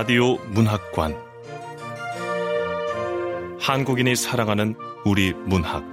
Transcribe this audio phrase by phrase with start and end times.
[0.00, 1.14] 라디오 문학관.
[3.60, 4.74] 한국인이 사랑하는
[5.04, 5.84] 우리 문학.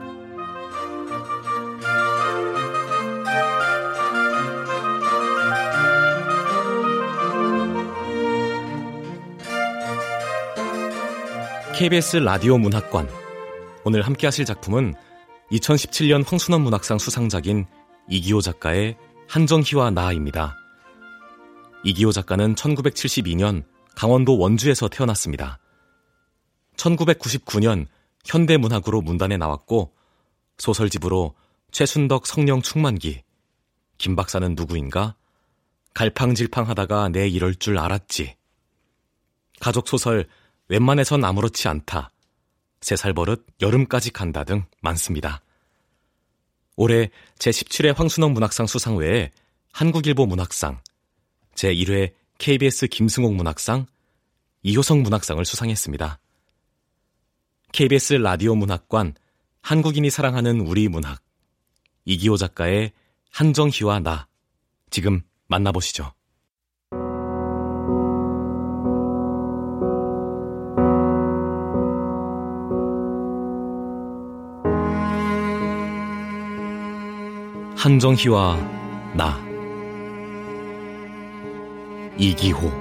[11.76, 13.10] KBS 라디오 문학관.
[13.84, 14.94] 오늘 함께 하실 작품은
[15.52, 17.66] 2017년 황순원 문학상 수상작인
[18.10, 18.96] 이기호 작가의
[19.28, 20.56] 한정희와 나입니다.
[21.84, 23.66] 이기호 작가는 1972년
[23.98, 25.58] 강원도 원주에서 태어났습니다.
[26.76, 27.88] 1999년
[28.26, 29.92] 현대문학으로 문단에 나왔고
[30.60, 31.34] 소설집으로
[31.72, 33.24] 최순덕 성령 충만기,
[33.98, 35.16] 김 박사는 누구인가,
[35.96, 38.36] 갈팡질팡하다가 내 이럴 줄 알았지,
[39.60, 40.28] 가족 소설
[40.68, 42.12] 웬만해선 아무렇지 않다.
[42.82, 45.42] 세 살 버릇 여름까지 간다 등 많습니다.
[46.76, 49.32] 올해 제17회 황순원 문학상 수상 외에
[49.72, 50.84] 한국일보 문학상,
[51.56, 53.88] 제1회 KBS 김승옥 문학상,
[54.62, 56.20] 이효성 문학상을 수상했습니다.
[57.72, 59.16] KBS 라디오 문학관,
[59.62, 61.22] 한국인이 사랑하는 우리 문학,
[62.06, 62.92] 이기호 작가의
[63.32, 64.28] 한정희와 나,
[64.90, 66.14] 지금 만나보시죠.
[77.76, 79.47] 한정희와 나
[82.18, 82.72] 이기호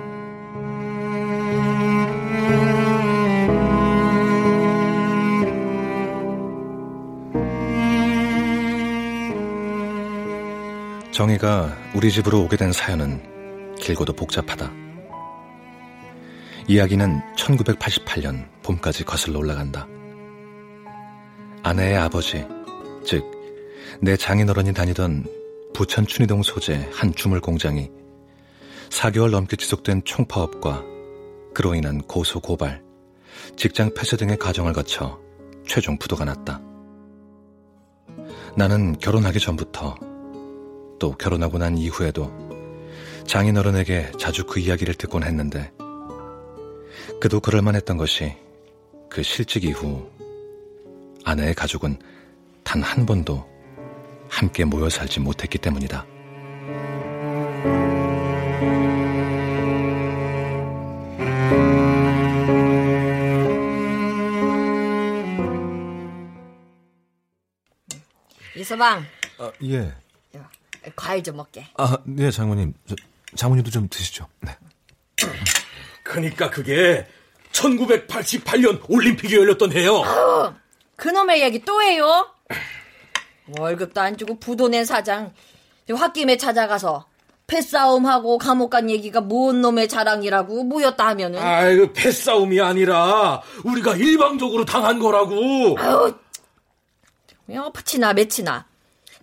[11.13, 14.71] 정희가 우리 집으로 오게 된 사연은 길고도 복잡하다.
[16.69, 19.87] 이야기는 1988년 봄까지 거슬러 올라간다.
[21.63, 22.47] 아내의 아버지,
[23.05, 23.37] 즉
[24.01, 25.25] 내 장인어른이 다니던
[25.75, 27.91] 부천 춘희동 소재 한 주물 공장이
[28.97, 30.83] 4개월 넘게 지속된 총파업과
[31.53, 32.83] 그로 인한 고소 고발,
[33.57, 35.21] 직장 폐쇄 등의 과정을 거쳐
[35.67, 36.61] 최종 부도가 났다.
[38.57, 39.97] 나는 결혼하기 전부터
[40.99, 42.33] 또 결혼하고 난 이후에도
[43.27, 45.71] 장인어른에게 자주 그 이야기를 듣곤 했는데
[47.21, 48.35] 그도 그럴만했던 것이
[49.11, 50.11] 그 실직 이후
[51.25, 51.99] 아내의 가족은
[52.63, 53.45] 단 한 번도
[54.29, 56.07] 함께 모여 살지 못했기 때문이다.
[68.57, 69.05] 이서방.
[69.39, 69.95] 아, 예.
[70.95, 71.67] 과일 좀 먹게.
[71.77, 72.75] 아, 네, 장모님.
[72.87, 72.95] 저,
[73.35, 74.29] 장모님도 좀 드시죠.
[74.41, 74.57] 네.
[76.03, 77.07] 그니까 그게
[77.53, 80.03] 1988년 올림픽이 열렸던 해요.
[80.05, 80.55] 아유,
[80.97, 82.29] 그놈의 얘기 또 해요?
[83.59, 85.33] 월급도 안 주고 부도 낸 사장.
[85.89, 87.07] 홧김에 찾아가서
[87.47, 91.41] 패싸움하고 감옥 간 얘기가 뭔 놈의 자랑이라고 모였다 하면은.
[91.41, 95.77] 아이고, 패싸움이 아니라 우리가 일방적으로 당한 거라고.
[95.79, 96.15] 아유,
[97.53, 98.67] 야, 푸치나 매치나.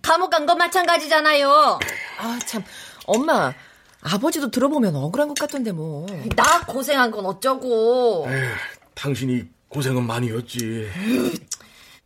[0.00, 1.78] 감옥 간건 마찬가지잖아요.
[2.18, 2.64] 아, 참.
[3.06, 3.52] 엄마,
[4.00, 6.06] 아버지도 들어보면 억울한 것 같던데 뭐.
[6.34, 8.26] 나 고생한 건 어쩌고.
[8.28, 8.50] 에휴,
[8.94, 10.88] 당신이 고생은 많이 했지.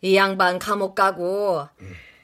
[0.01, 1.69] 이 양반 감옥 가고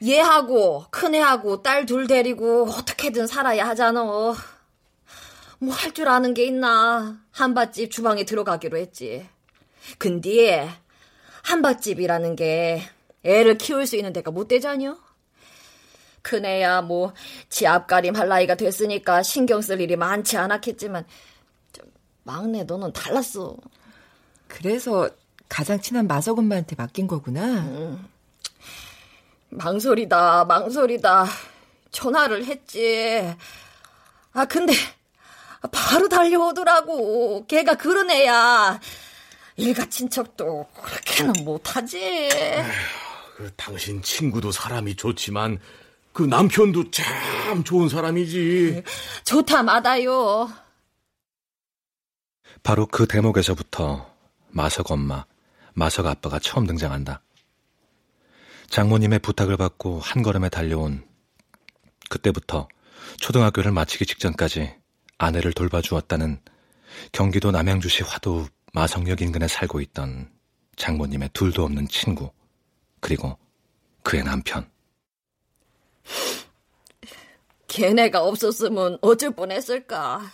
[0.05, 4.03] 얘하고 큰애하고 딸 둘 데리고 어떻게든 살아야 하잖아.
[4.03, 7.17] 뭐 할 줄 아는 게 있나.
[7.31, 9.27] 한밭집 주방에 들어가기로 했지.
[9.97, 10.69] 근데
[11.43, 12.81] 한밭집이라는 게
[13.23, 14.97] 애를 키울 수 있는 데가 못 되잖여?
[16.23, 17.13] 큰애야 뭐
[17.49, 21.05] 지 앞가림 할 나이가 됐으니까 신경 쓸 일이 많지 않았겠지만
[22.23, 23.55] 막내 너는 달랐어.
[24.47, 25.09] 그래서
[25.47, 27.43] 가장 친한 마석 엄마한테 맡긴 거구나.
[27.61, 28.07] 음.
[29.55, 31.25] 망설이다, 망설이다.
[31.91, 33.35] 전화를 했지.
[34.33, 34.73] 아, 근데
[35.71, 37.45] 바로 달려오더라고.
[37.47, 38.79] 걔가 그런 애야.
[39.57, 42.29] 일가 친척도 그렇게는 못하지.
[43.37, 45.59] 그 당신 친구도 사람이 좋지만
[46.13, 48.83] 그 남편도 참 좋은 사람이지.
[49.23, 50.49] 좋다 마다요.
[52.63, 54.09] 바로 그 대목에서부터
[54.49, 55.25] 마석 엄마,
[55.73, 57.21] 마석 아빠가 처음 등장한다.
[58.69, 61.05] 장모님의 부탁을 받고 한 걸음에 달려온
[62.09, 62.67] 그때부터
[63.17, 64.75] 초등학교를 마치기 직전까지
[65.17, 66.39] 아내를 돌봐주었다는
[67.11, 70.29] 경기도 남양주시 화도 마성역 인근에 살고 있던
[70.75, 72.31] 장모님의 둘도 없는 친구,
[72.99, 73.37] 그리고
[74.03, 74.69] 그의 남편.
[77.67, 80.31] 걔네가 없었으면 어쩔 뻔했을까.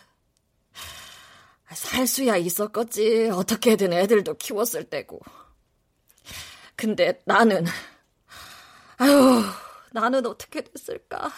[1.72, 3.30] 살 수야 있었겠지.
[3.32, 5.22] 어떻게든 애들도 키웠을 때고.
[6.76, 7.66] 근데 나는,
[9.02, 9.44] 아유,
[9.94, 11.32] 나는 어떻게 됐을까?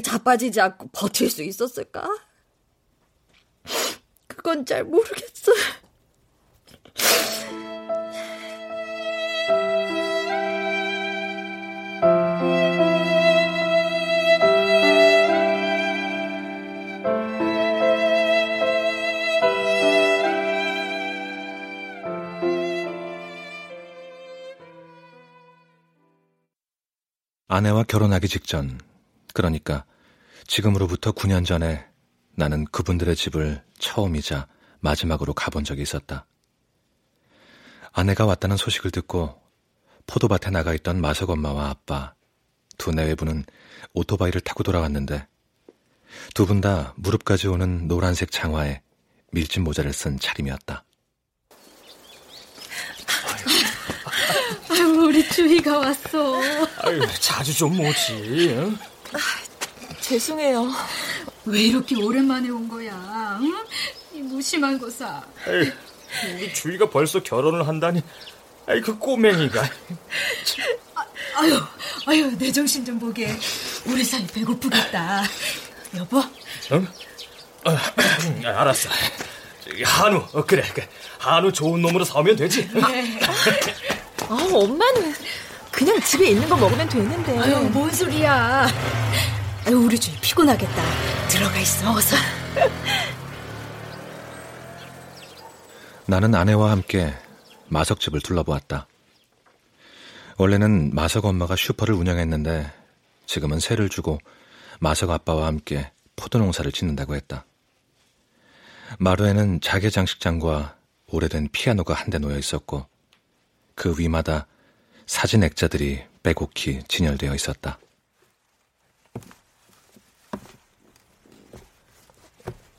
[0.00, 2.08] 자빠지지 않고 버틸 수 있었을까?
[4.28, 5.56] 그건 잘 모르겠어요.
[27.48, 28.80] 아내와 결혼하기 직전,
[29.32, 29.84] 그러니까
[30.46, 31.84] 지금으로부터 9년 전에
[32.34, 34.46] 나는 그분들의 집을 처음이자
[34.80, 36.26] 마지막으로 가본 적이 있었다.
[37.92, 39.40] 아내가 왔다는 소식을 듣고
[40.06, 42.14] 포도밭에 나가 있던 마석 엄마와 아빠,
[42.78, 43.44] 두 내외부는
[43.94, 45.26] 오토바이를 타고 돌아왔는데
[46.34, 48.82] 두 분 다 무릎까지 오는 노란색 장화에
[49.32, 50.84] 밀짚 모자를 쓴 차림이었다.
[55.06, 56.40] 아유, 우리 주희가 왔어.
[56.82, 58.54] 아유, 자주 좀 오지.
[58.56, 58.78] 응?
[60.00, 60.72] 죄송해요.
[61.44, 63.38] 왜 이렇게 오랜만에 온 거야?
[63.40, 63.64] 응?
[64.12, 65.22] 이 무심한 거사.
[65.46, 65.72] 에이,
[66.34, 68.02] 우리 주희가 벌써 결혼을 한다니.
[68.66, 69.62] 아이, 그 꼬맹이가.
[71.36, 71.60] 아유,
[72.06, 73.32] 아유, 내 정신 좀 보게.
[73.86, 75.22] 우리 사이 배고프겠다.
[75.96, 76.22] 여보?
[76.72, 76.88] 응?
[77.64, 77.70] 어,
[78.44, 78.88] 알았어.
[79.64, 80.88] 저기, 한우, 어, 그래, 그래.
[81.18, 82.68] 한우 좋은 놈으로 사오면 되지.
[82.72, 83.20] 네.
[84.28, 85.14] 아, 엄마는
[85.70, 87.38] 그냥 집에 있는 거 먹으면 되는데.
[87.38, 88.66] 아유, 뭔 소리야.
[89.66, 90.82] 아유, 우리 주희 피곤하겠다.
[91.28, 92.16] 들어가 있어, 어서.
[96.06, 97.12] 나는 아내와 함께
[97.68, 98.86] 마석집을 둘러보았다.
[100.38, 102.70] 원래는 마석 엄마가 슈퍼를 운영했는데
[103.26, 104.18] 지금은 세를 주고
[104.78, 107.44] 마석 아빠와 함께 포도 농사를 짓는다고 했다.
[108.98, 110.76] 마루에는 자개 장식장과
[111.08, 112.86] 오래된 피아노가 한 대 놓여 있었고
[113.76, 114.46] 그 위마다
[115.06, 117.78] 사진 액자들이 빼곡히 진열되어 있었다.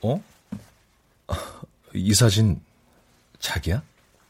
[0.01, 0.21] 어?
[1.94, 2.61] 이 사진
[3.39, 3.81] 자기야?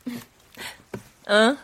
[1.29, 1.57] 어?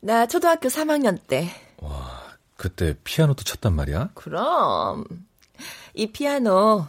[0.00, 1.48] 나 초등학교 3학년 때.
[1.76, 4.10] 와, 그때 피아노도 쳤단 말이야?
[4.14, 5.04] 그럼
[5.94, 6.86] 이 피아노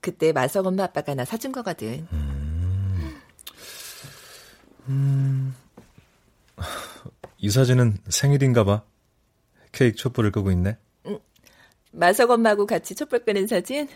[0.00, 2.06] 그때 마석 엄마 아빠가 나 사준 거거든.
[7.38, 8.84] 이 사진은 생일인가 봐.
[9.72, 10.78] 케이크 촛불을 끄고 있네.
[11.94, 13.88] 마석 엄마하고 같이 촛불 끄는 사진.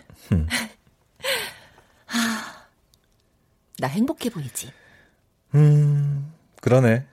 [2.06, 2.66] 하,
[3.78, 4.72] 나 행복해 보이지.
[5.54, 7.06] 음, 그러네.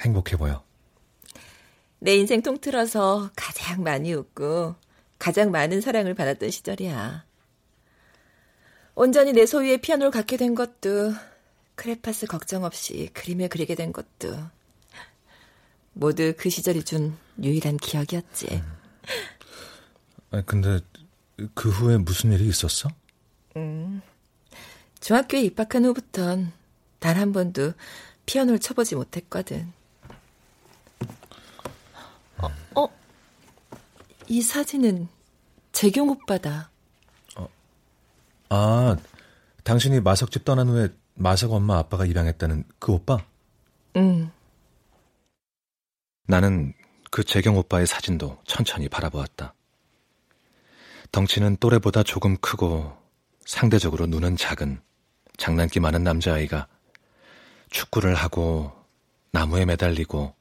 [0.00, 0.64] 행복해 보여.
[2.00, 4.76] 내 인생 통틀어서 가장 많이 웃고
[5.18, 7.24] 가장 많은 사랑을 받았던 시절이야.
[8.94, 11.12] 온전히 내 소유의 피아노를 갖게 된 것도
[11.78, 14.36] 크레파스 걱정 없이 그림을 그리게 된 것도
[15.92, 18.62] 모두 그 시절이 준 유일한 기억이었지.
[20.32, 20.80] 아, 근데
[21.54, 22.88] 그 후에 무슨 일이 있었어?
[25.00, 26.52] 중학교에 입학한 후부턴
[26.98, 27.74] 단 한 번도
[28.26, 29.72] 피아노를 쳐보지 못했거든.
[32.38, 32.88] 어, 어?
[34.26, 35.08] 이 사진은
[35.70, 36.70] 재경 오빠다.
[38.50, 38.96] 아,
[39.62, 40.88] 당신이 마석집 떠난 후에
[41.20, 43.18] 마석 엄마 아빠가 입양했다는 그 오빠?
[43.96, 44.30] 응.
[46.28, 46.74] 나는
[47.10, 49.52] 그 재경 오빠의 사진도 천천히 바라보았다.
[51.10, 52.96] 덩치는 또래보다 조금 크고
[53.44, 54.80] 상대적으로 눈은 작은
[55.38, 56.68] 장난기 많은 남자아이가
[57.70, 58.72] 축구를 하고
[59.32, 60.34] 나무에 매달리고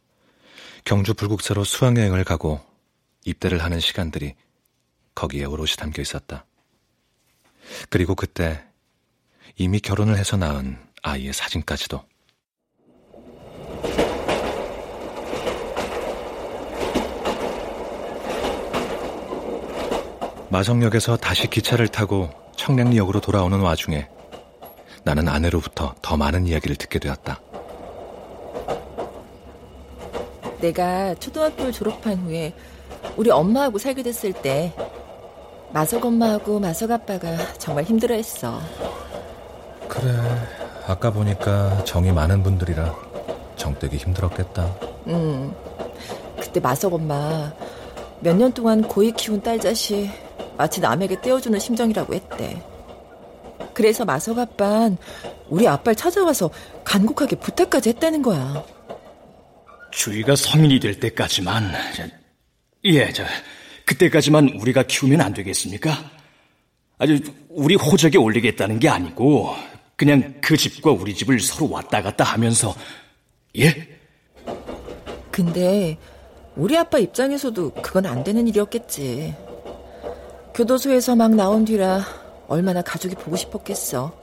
[0.86, 2.62] 경주 불국사로 수학여행을 가고
[3.26, 4.36] 입대를 하는 시간들이
[5.16, 6.46] 거기에 오롯이 담겨 있었다.
[7.90, 8.67] 그리고 그때
[9.56, 12.02] 이미 결혼을 해서 낳은 아이의 사진까지도.
[20.50, 24.08] 마성역에서 다시 기차를 타고 청량리역으로 돌아오는 와중에
[25.04, 27.40] 나는 아내로부터 더 많은 이야기를 듣게 되었다.
[30.60, 32.54] 내가 초등학교를 졸업한 후에
[33.16, 34.74] 우리 엄마하고 살게 됐을 때
[35.72, 38.60] 마석 엄마하고 마석 아빠가 정말 힘들어했어.
[40.00, 40.14] 그래,
[40.88, 42.94] 아까 보니까 정이 많은 분들이라
[43.56, 44.76] 정되기 힘들었겠다.
[45.08, 45.54] 음,
[46.40, 47.52] 그때 마석 엄마
[48.20, 50.10] 몇 년 동안 고이 키운 딸 자식
[50.58, 52.62] 마치 남에게 떼어주는 심정이라고 했대.
[53.74, 54.98] 그래서 마석 아빤
[55.50, 56.50] 우리 아빠를 찾아와서
[56.84, 58.64] 간곡하게 부탁까지 했다는 거야.
[59.92, 62.04] 주희가 성인이 될 때까지만, 저,
[62.86, 63.24] 예, 저,
[63.86, 65.92] 그때까지만 우리가 키우면 안 되겠습니까?
[67.00, 69.56] 아주 우리 호적에 올리겠다는 게 아니고,
[69.98, 72.74] 그냥 그 집과 우리 집을 서로 왔다 갔다 하면서,
[73.58, 73.74] 예?
[75.32, 75.98] 근데
[76.56, 79.36] 우리 아빠 입장에서도 그건 안 되는 일이었겠지.
[80.54, 82.04] 교도소에서 막 나온 뒤라
[82.48, 84.16] 얼마나 가족이 보고 싶었겠어.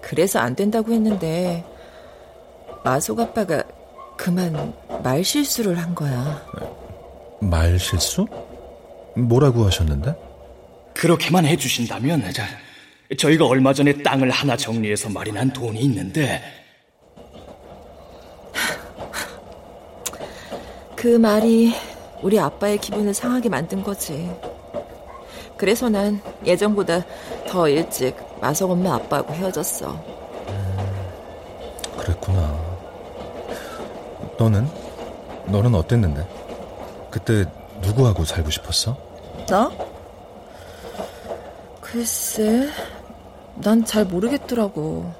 [0.00, 1.64] 그래서 안 된다고 했는데
[2.84, 3.62] 마속 아빠가
[4.16, 6.44] 그만 말 실수를 한 거야.
[7.40, 8.26] 말 실수?
[9.16, 10.14] 뭐라고 하셨는데?
[10.94, 12.46] 그렇게만 해주신다면 자,
[13.16, 16.42] 저희가 얼마 전에 땅을 하나 정리해서 마련한 돈이 있는데
[20.94, 21.72] 그 말이
[22.22, 24.30] 우리 아빠의 기분을 상하게 만든 거지.
[25.56, 27.04] 그래서 난 예전보다
[27.48, 30.04] 더 일찍 마석 엄마 아빠하고 헤어졌어.
[31.98, 32.58] 그랬구나.
[34.38, 34.68] 너는?
[35.46, 36.26] 너는 어땠는데?
[37.10, 37.44] 그때
[37.80, 38.96] 누구하고 살고 싶었어?
[39.48, 39.70] 나?
[41.80, 42.68] 글쎄,
[43.62, 45.12] 난 잘 모르겠더라고.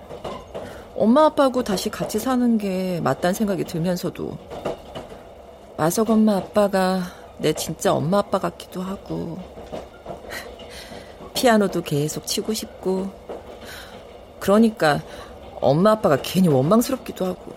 [0.96, 4.36] 엄마 아빠하고 다시 같이 사는 게 맞다는 생각이 들면서도
[5.76, 7.02] 마석 엄마 아빠가
[7.38, 9.38] 내 진짜 엄마 아빠 같기도 하고
[11.34, 13.10] 피아노도 계속 치고 싶고
[14.40, 15.00] 그러니까
[15.60, 17.52] 엄마 아빠가 괜히 원망스럽기도 하고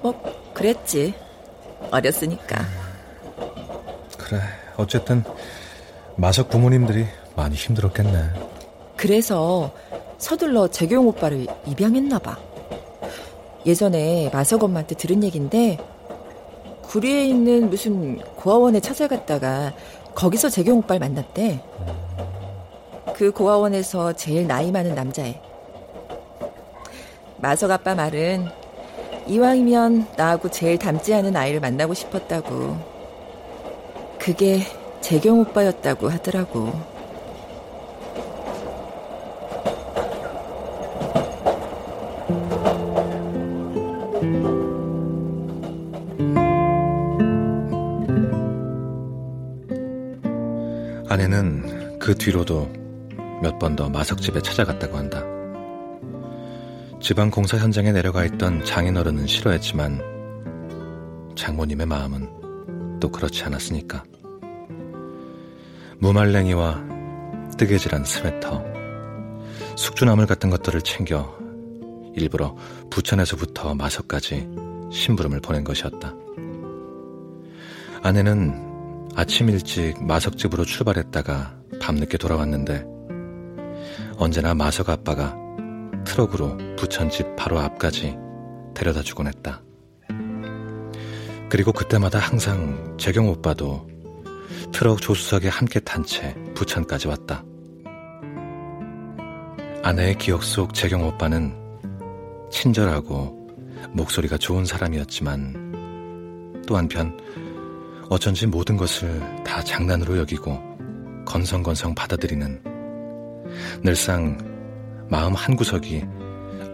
[0.00, 0.14] 뭐
[0.54, 1.14] 그랬지.
[1.90, 2.56] 어렸으니까.
[4.16, 4.40] 그래
[4.78, 5.22] 어쨌든
[6.16, 8.51] 마석 부모님들이 많이 힘들었겠네
[9.02, 9.72] 그래서
[10.16, 12.38] 서둘러 재경 오빠를 입양했나 봐
[13.66, 15.76] 예전에 마석 엄마한테 들은 얘긴데
[16.82, 19.72] 구리에 있는 무슨 고아원에 찾아갔다가
[20.14, 21.60] 거기서 재경 오빠를 만났대.
[23.16, 25.40] 그 고아원에서 제일 나이 많은 남자애.
[27.38, 28.46] 마석 아빠 말은
[29.26, 32.76] 이왕이면 나하고 제일 닮지 않은 아이를 만나고 싶었다고.
[34.20, 34.60] 그게
[35.00, 36.91] 재경 오빠였다고 하더라고.
[52.12, 52.70] 그 뒤로도
[53.42, 55.24] 몇 번 더 마석집에 찾아갔다고 한다.
[57.00, 59.98] 지방 공사 현장에 내려가 있던 장인어른은 싫어했지만
[61.34, 64.04] 장모님의 마음은 또 그렇지 않았으니까.
[66.00, 66.84] 무말랭이와
[67.56, 68.62] 뜨개질한 스웨터,
[69.76, 71.34] 숙주나물 같은 것들을 챙겨
[72.14, 72.54] 일부러
[72.90, 74.50] 부천에서부터 마석까지
[74.92, 76.14] 심부름을 보낸 것이었다.
[78.02, 82.84] 아내는 아침 일찍 마석집으로 출발했다가 밤늦게 돌아왔는데
[84.16, 85.36] 언제나 마석 아빠가
[86.04, 88.16] 트럭으로 부천집 바로 앞까지
[88.74, 89.62] 데려다 주곤 했다.
[91.48, 93.86] 그리고 그때마다 항상 재경 오빠도
[94.72, 97.44] 트럭 조수석에 함께 탄 채 부천까지 왔다.
[99.82, 101.54] 아내의 기억 속 재경 오빠는
[102.50, 103.48] 친절하고
[103.90, 107.18] 목소리가 좋은 사람이었지만 또 한편
[108.08, 110.71] 어쩐지 모든 것을 다 장난으로 여기고
[111.32, 112.62] 건성건성 받아들이는
[113.82, 114.36] 늘상
[115.08, 116.04] 마음 한구석이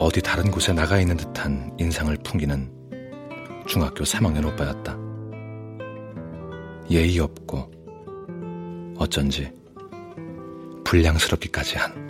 [0.01, 2.69] 어디 다른 곳에 나가 있는 듯한 인상을 풍기는
[3.69, 4.99] 중학교 3학년 오빠였다.
[6.91, 7.71] 예의 없고
[8.99, 9.49] 어쩐지
[10.85, 12.09] 불량스럽기까지 한.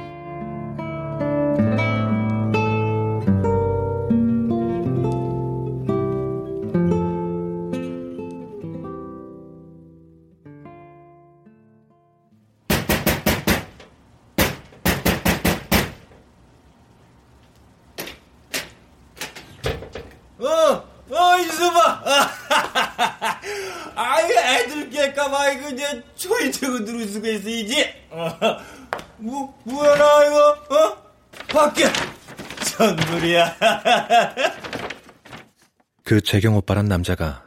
[32.78, 33.56] 선물이야.
[36.04, 37.44] 그 재경 오빠란 남자가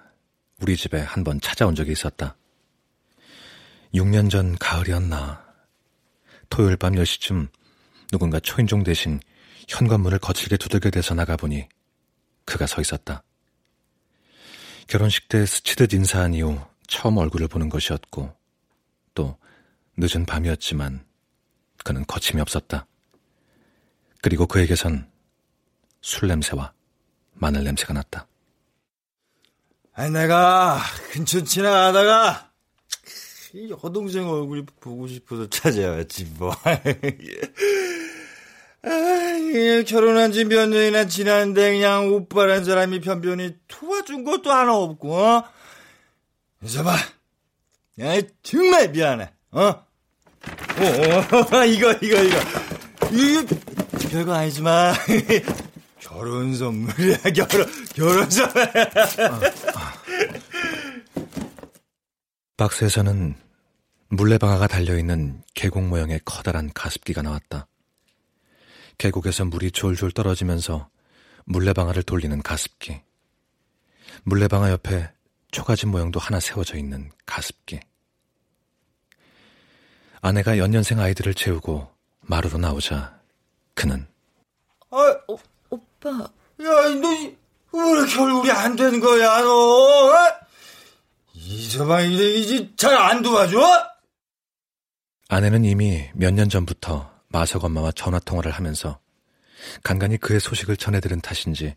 [0.59, 2.35] 우리 집에 한 번 찾아온 적이 있었다.
[3.93, 5.41] 6년 전 가을이었나.
[6.49, 7.47] 토요일 밤 10시쯤
[8.11, 9.21] 누군가 초인종 대신
[9.69, 11.67] 현관문을 거칠게 두들겨 대서 나가보니
[12.45, 13.23] 그가 서 있었다.
[14.87, 18.35] 결혼식 때 스치듯 인사한 이후 처음 얼굴을 보는 것이었고
[19.13, 19.37] 또
[19.95, 21.05] 늦은 밤이었지만
[21.85, 22.85] 그는 거침이 없었다.
[24.21, 25.09] 그리고 그에게선
[26.01, 26.73] 술 냄새와
[27.33, 28.27] 마늘 냄새가 났다.
[29.93, 30.79] 아, 내가
[31.11, 32.49] 근처 지나가다가
[33.53, 36.51] 이 여동생 얼굴이 보고 싶어서 찾아왔지 뭐.
[38.83, 38.89] 아,
[39.85, 45.43] 결혼한 지 몇 년이나 지났는데 그냥 오빠란 사람이 편편히 도와준 것도 하나 없고 어?
[46.63, 46.95] 이서봐
[47.99, 49.61] 야 정말 미안해 어?
[49.61, 49.83] 어,
[51.57, 52.37] 어 이거 이거 이거
[53.11, 53.55] 이거
[54.09, 54.95] 별거 아니지만
[56.11, 58.67] 결혼 선물이야 결혼 결혼 선물
[62.57, 63.35] 박스에서는
[64.09, 67.67] 물레방아가 달려있는 계곡 모양의 커다란 가습기가 나왔다.
[68.97, 70.89] 계곡에서 물이 졸졸 떨어지면서
[71.45, 73.01] 물레방아를 돌리는 가습기.
[74.23, 75.09] 물레방아 옆에
[75.51, 77.79] 초가집 모양도 하나 세워져 있는 가습기.
[80.21, 81.89] 아내가 연년생 아이들을 재우고
[82.19, 83.19] 마루로 나오자
[83.73, 84.05] 그는
[84.91, 84.97] 아,
[85.29, 85.37] 어,
[86.03, 86.09] 오빠.
[86.63, 87.41] 야, 너
[87.73, 90.09] 왜 이렇게 얼굴이 안 되는 거야, 너?
[90.11, 90.13] 어?
[91.33, 93.57] 이서방 이제 잘 안 도와줘?
[95.29, 98.99] 아내는 이미 몇 년 전부터 마석 엄마와 전화 통화를 하면서
[99.83, 101.75] 간간히 그의 소식을 전해들은 탓인지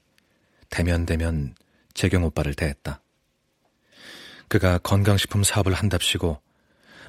[0.70, 1.54] 대면대면
[1.94, 3.00] 재경 오빠를 대했다.
[4.48, 6.40] 그가 건강식품 사업을 한답시고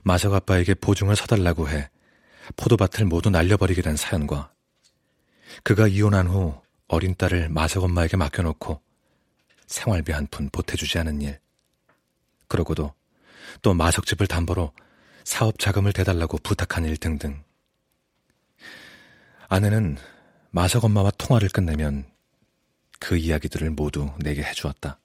[0.03, 1.89] 마석 아빠에게 보증을 서달라고 해
[2.55, 4.51] 포도밭을 모두 날려버리게 된 사연과
[5.63, 8.82] 그가 이혼한 후 어린 딸을 마석 엄마에게 맡겨놓고
[9.68, 11.39] 생활비 한 푼 보태주지 않은 일.
[12.48, 12.94] 그러고도
[13.62, 14.72] 또 마석집을 담보로
[15.24, 17.44] 사업 자금을 대달라고 부탁한 일 등등.
[19.48, 19.98] 아내는
[20.51, 22.10] 마석 엄마와 통화를 끝내면
[23.00, 25.00] 그 이야기들을 모두 내게 해주었다.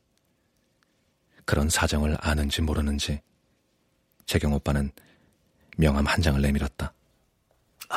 [1.44, 3.20] 그런 사정을 아는지 모르는지
[4.26, 4.92] 재경 오빠는
[5.76, 6.92] 명함 한 장을 내밀었다.
[7.88, 7.96] 아,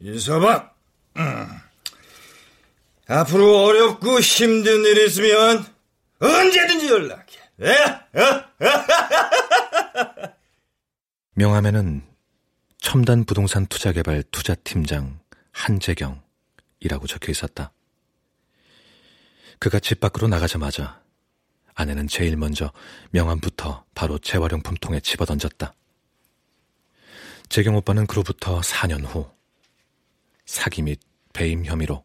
[0.00, 0.70] 이서방,
[1.18, 1.46] 음.
[3.08, 5.64] 앞으로 어렵고 힘든 일 있으면
[6.18, 7.38] 언제든지 연락해.
[7.62, 7.76] 예?
[11.34, 12.02] 명함에는
[12.78, 15.20] 첨단 부동산 투자개발 투자팀장
[15.52, 17.72] 한재경이라고 적혀 있었다.
[19.58, 21.02] 그가 집 밖으로 나가자마자
[21.74, 22.72] 아내는 제일 먼저
[23.10, 25.72] 명함부터 바로 재활용품 통에 집어던졌다.
[27.48, 29.30] 재경 오빠는 그로부터 4년 후
[30.46, 31.00] 사기 및
[31.32, 32.04] 배임 혐의로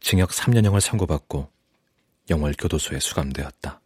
[0.00, 1.50] 징역 3년형을 선고받고
[2.30, 3.80] 영월 교도소에 수감되었다.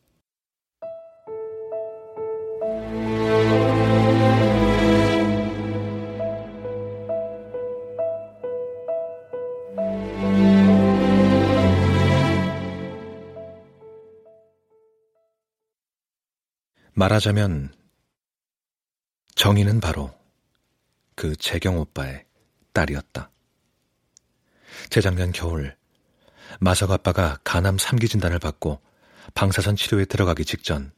[16.92, 17.73] 말하자면
[19.35, 20.12] 정희는 바로
[21.14, 22.27] 그 재경 오빠의
[22.75, 23.31] 딸이었다.
[24.90, 25.80] 재작년 겨울
[26.59, 28.81] 마석 아빠가 간암 3기 진단을 받고
[29.35, 30.93] 방사선 치료에 들어가기 직전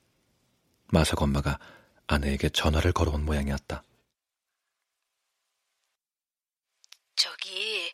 [0.89, 1.59] 마석 엄마가
[2.07, 3.83] 아내에게 전화를 걸어온 모양이었다.
[7.17, 7.93] 저기,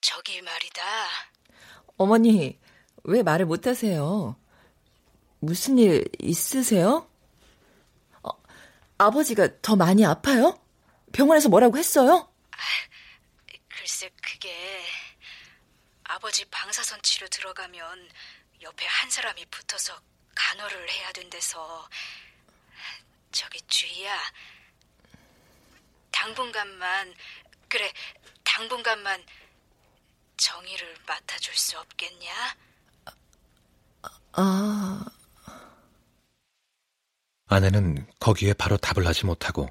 [0.00, 0.82] 저기 말이다.
[1.96, 2.58] 어머니,
[3.04, 4.36] 왜 말을 못하세요?
[5.38, 7.08] 무슨 일 있으세요?
[8.22, 8.30] 어,
[8.98, 10.58] 아버지가 더 많이 아파요?
[11.12, 12.28] 병원에서 뭐라고 했어요?
[13.68, 14.50] 글쎄, 그게
[16.10, 18.08] 아버지 방사선 치료 들어가면
[18.62, 19.96] 옆에 한 사람이 붙어서
[20.34, 21.88] 간호를 해야 된대서
[23.30, 24.18] 저기 주희야
[26.10, 27.14] 당분간만
[27.68, 27.92] 그래
[28.42, 29.24] 당분간만
[30.36, 32.56] 정의를 맡아줄 수 없겠냐?
[34.32, 35.04] 아...
[37.46, 39.68] 아내는 거기에 바로 답을 하지 못하고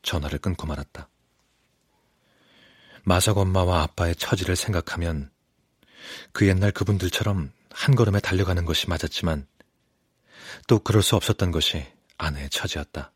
[0.00, 1.10] 전화를 끊고 말았다.
[3.08, 5.30] 마석 엄마와 아빠의 처지를 생각하면
[6.32, 9.46] 그 옛날 그분들처럼 한 걸음에 달려가는 것이 맞았지만
[10.66, 11.86] 또 그럴 수 없었던 것이
[12.18, 13.12] 아내의 처지였다.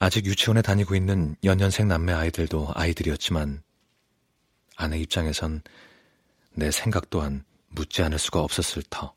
[0.00, 3.62] 아직 유치원에 다니고 있는 연년생 남매 아이들도 아이들이었지만
[4.76, 5.62] 아내 입장에선
[6.52, 9.14] 내 생각 또한 묻지 않을 수가 없었을 터.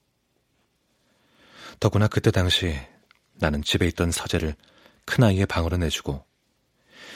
[1.82, 2.80] 더구나 그때 당시
[3.34, 4.56] 나는 집에 있던 서재를
[5.04, 6.26] 큰아이의 방으로 내주고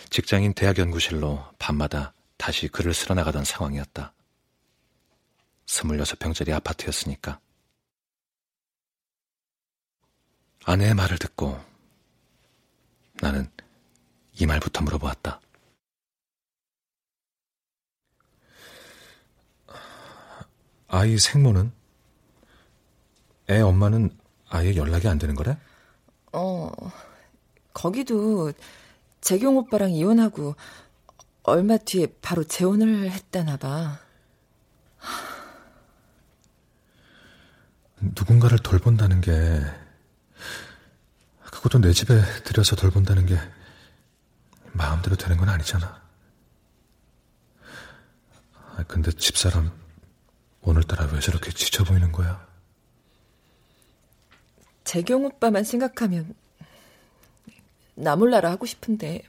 [0.09, 4.13] 직장인 대학 연구실로 밤마다 다시 글을 쓸어 나가던 상황이었다.
[5.65, 7.39] 26평짜리 아파트였으니까.
[10.65, 11.59] 아내의 말을 듣고
[13.21, 13.49] 나는
[14.33, 15.41] 이 말부터 물어보았다.
[20.89, 21.71] 아이 생모는?
[23.49, 24.17] 애 엄마는
[24.49, 25.57] 아예 연락이 안 되는 거래?
[26.33, 26.71] 어,
[27.73, 28.51] 거기도
[29.21, 30.55] 재경 오빠랑 이혼하고
[31.43, 33.99] 얼마 뒤에 바로 재혼을 했다나 봐.
[37.99, 39.61] 누군가를 돌본다는 게
[41.39, 43.37] 그것도 내 집에 들여서 돌본다는 게
[44.73, 46.01] 마음대로 되는 건 아니잖아.
[48.87, 49.71] 근데 집사람
[50.61, 52.45] 오늘따라 왜 저렇게 지쳐 보이는 거야?
[54.83, 56.35] 재경 오빠만 생각하면
[57.99, 59.23] 나 몰라라 하고 싶은데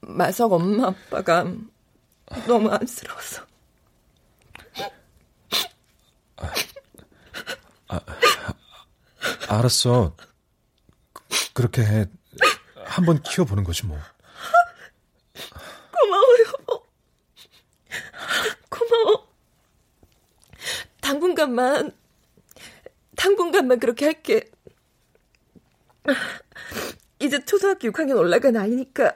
[0.00, 1.44] 마석 엄마 아빠가
[2.46, 3.46] 너무 안쓰러워서
[6.36, 6.52] 아,
[7.88, 8.00] 아,
[9.48, 10.16] 알았어
[11.54, 12.06] 그렇게 해.
[12.86, 13.98] 한번 키워보는 거지 뭐.
[15.92, 16.44] 고마워요.
[18.68, 19.28] 고마워.
[21.00, 21.92] 당분간만,
[23.16, 24.50] 당분간만 그렇게 할게.
[27.20, 29.14] 이제 초등학교 6학년 올라간 아이니까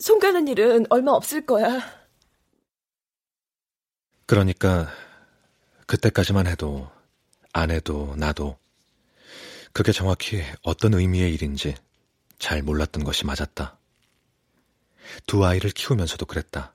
[0.00, 1.80] 손 가는 일은 얼마 없을 거야.
[4.26, 4.88] 그러니까
[5.86, 6.90] 그때까지만 해도
[7.52, 8.56] 아내도 나도
[9.72, 11.74] 그게 정확히 어떤 의미의 일인지
[12.38, 13.78] 잘 몰랐던 것이 맞았다.
[15.26, 16.74] 두 아이를 키우면서도 그랬다.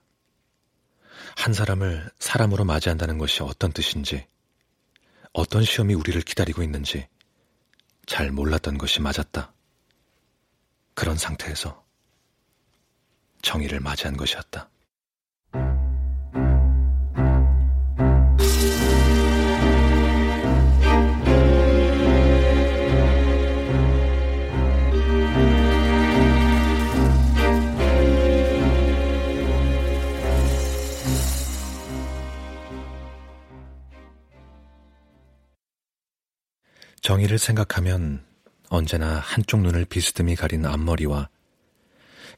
[1.36, 4.26] 한 사람을 사람으로 맞이한다는 것이 어떤 뜻인지,
[5.32, 7.06] 어떤 시험이 우리를 기다리고 있는지
[8.08, 9.52] 잘 몰랐던 것이 맞았다.
[10.94, 11.84] 그런 상태에서
[13.42, 14.70] 정의를 맞이한 것이었다.
[37.08, 38.22] 정의를 생각하면
[38.68, 41.30] 언제나 한쪽 눈을 비스듬히 가린 앞머리와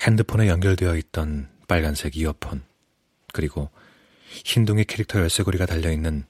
[0.00, 2.62] 핸드폰에 연결되어 있던 빨간색 이어폰,
[3.32, 3.68] 그리고
[4.44, 6.24] 흰둥이 캐릭터 열쇠고리가 달려있는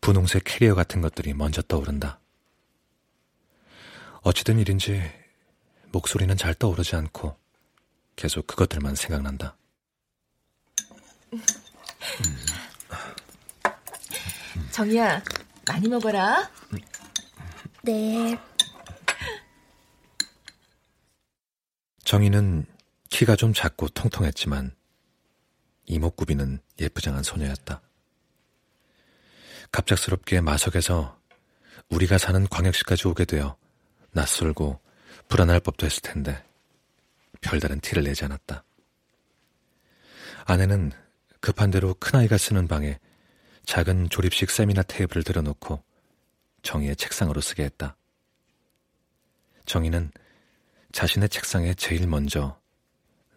[0.00, 2.18] 분홍색 캐리어 같은 것들이 먼저 떠오른다.
[4.22, 5.02] 어찌된 일인지
[5.90, 7.36] 목소리는 잘 떠오르지 않고
[8.16, 9.58] 계속 그것들만 생각난다.
[14.70, 15.22] 정이야,
[15.68, 16.50] 많이 먹어라.
[17.84, 18.38] 네.
[22.04, 22.64] 정희는
[23.10, 24.74] 키가 좀 작고 통통했지만
[25.86, 27.82] 이목구비는 예쁘장한 소녀였다.
[29.72, 31.18] 갑작스럽게 마석에서
[31.88, 33.56] 우리가 사는 광역시까지 오게 되어
[34.12, 34.80] 낯설고
[35.28, 36.44] 불안할 법도 했을 텐데
[37.40, 38.62] 별다른 티를 내지 않았다.
[40.44, 40.92] 아내는
[41.40, 43.00] 급한 대로 큰아이가 쓰는 방에
[43.64, 45.82] 작은 조립식 세미나 테이블을 들여놓고
[46.62, 47.96] 정희의 책상으로 쓰게 했다.
[49.66, 50.10] 정희는
[50.92, 52.58] 자신의 책상에 제일 먼저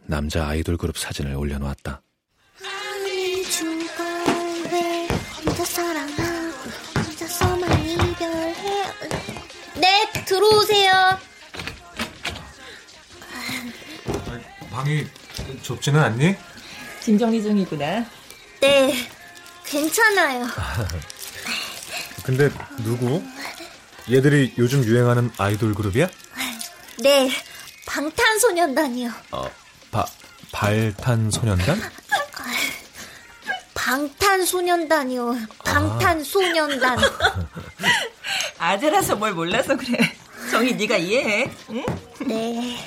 [0.06, 2.02] 남자 아이돌 그룹 사진을 올려놓았다.
[9.76, 10.92] 네, 들어오세요.
[14.72, 15.06] 방이
[15.62, 16.36] 좁지는 않니?
[17.00, 18.06] 짐 정리 중이구나.
[18.62, 18.94] 네,
[19.66, 20.46] 괜찮아요.
[22.26, 22.50] 근데
[22.84, 23.24] 누구?
[24.12, 26.10] 얘들이 요즘 유행하는 아이돌 그룹이야?
[27.02, 27.30] 네,
[27.86, 29.12] 방탄소년단이요.
[29.32, 29.48] 어,
[29.92, 30.06] 바,
[30.52, 31.80] 발탄소년단?
[33.76, 35.36] 방탄소년단이요.
[35.64, 36.98] 방탄소년단.
[38.58, 39.98] 아재라서 뭘 몰라서 그래.
[40.50, 41.52] 정이 네가 이해해.
[41.70, 41.86] 응?
[42.26, 42.78] 네.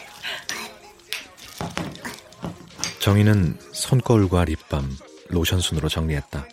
[2.98, 4.98] 정희는 손거울과 립밤,
[5.29, 6.44] 로션 순으로 정리했다.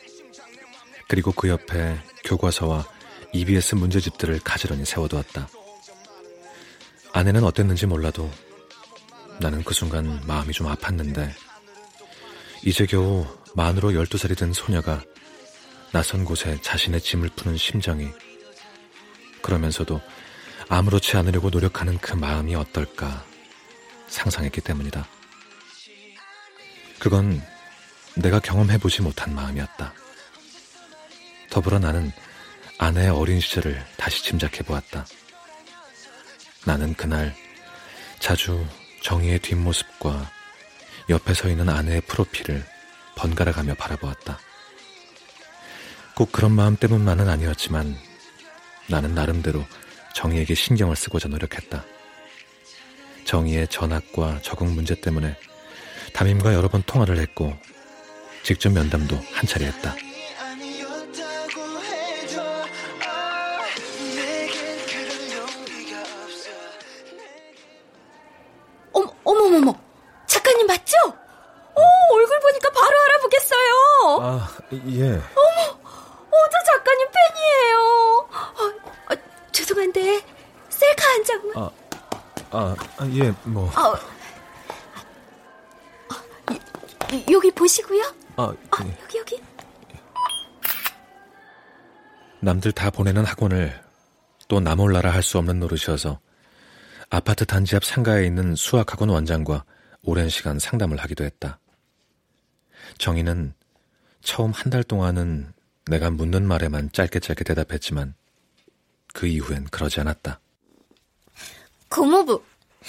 [1.08, 2.86] 그리고 그 옆에 교과서와
[3.34, 5.48] EBS 문제집들을 가지런히 세워두었다.
[7.14, 8.30] 아내는 어땠는지 몰라도
[9.40, 11.32] 나는 그 순간 마음이 좀 아팠는데
[12.64, 15.02] 이제 겨우 만으로 12살이 된 소녀가
[15.92, 18.10] 낯선 곳에 자신의 짐을 푸는 심정이
[19.42, 20.02] 그러면서도
[20.68, 23.24] 아무렇지 않으려고 노력하는 그 마음이 어떨까
[24.08, 25.08] 상상했기 때문이다.
[27.00, 27.42] 그건
[28.16, 29.94] 내가 경험해보지 못한 마음이었다.
[31.50, 32.12] 더불어 나는
[32.78, 35.06] 아내의 어린 시절을 다시 짐작해 보았다.
[36.66, 37.36] 나는 그날
[38.20, 38.66] 자주
[39.02, 40.32] 정희의 뒷모습과
[41.10, 42.66] 옆에 서 있는 아내의 프로필을
[43.16, 44.40] 번갈아 가며 바라보았다.
[46.16, 47.96] 꼭 그런 마음 때문만은 아니었지만
[48.88, 49.66] 나는 나름대로
[50.14, 51.84] 정희에게 신경을 쓰고자 노력했다.
[53.26, 55.38] 정희의 전학과 적응 문제 때문에
[56.14, 57.58] 담임과 여러 번 통화를 했고
[58.44, 59.96] 직접 면담도 한 차례 했다.
[74.74, 75.04] 예.
[75.12, 77.78] 어머, 어, 저 작가님 팬이에요.
[78.32, 79.18] 어, 어,
[79.52, 80.22] 죄송한데,
[80.70, 81.58] 셀카 한 장만.
[81.64, 81.72] 아,
[82.52, 83.66] 아, 아 예, 뭐.
[83.70, 83.96] 어,
[87.14, 88.04] 이, 여기 보시고요.
[88.38, 88.98] 아, 예.
[89.04, 89.44] 여기, 여기.
[92.42, 93.84] 남들 다 보내는 학원을
[94.48, 96.20] 또 나 몰라라 할 수 없는 노릇이어서
[97.10, 99.64] 아파트 단지 앞 상가에 있는 수학학원 원장과
[100.04, 101.60] 오랜 시간 상담을 하기도 했다.
[103.00, 103.56] 정희는
[104.26, 105.54] 처음 한 달 동안은
[105.86, 108.16] 내가 묻는 말에만 짧게 짧게 대답했지만
[109.14, 110.40] 그 이후엔 그러지 않았다.
[111.90, 112.44] 고모부,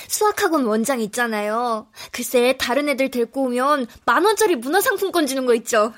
[0.08, 1.88] 수학학원 원장 있잖아요.
[2.10, 5.92] 글쎄, 다른 애들 데리고 오면 만 원짜리 문화상품권 주는 거 있죠.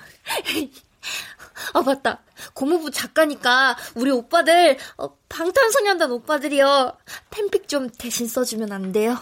[1.72, 2.22] 아, 맞다.
[2.54, 6.98] 고모부 작가니까 우리 오빠들, 어, 방탄소년단 오빠들이요.
[7.30, 9.16] 팬픽 좀 대신 써주면 안 돼요?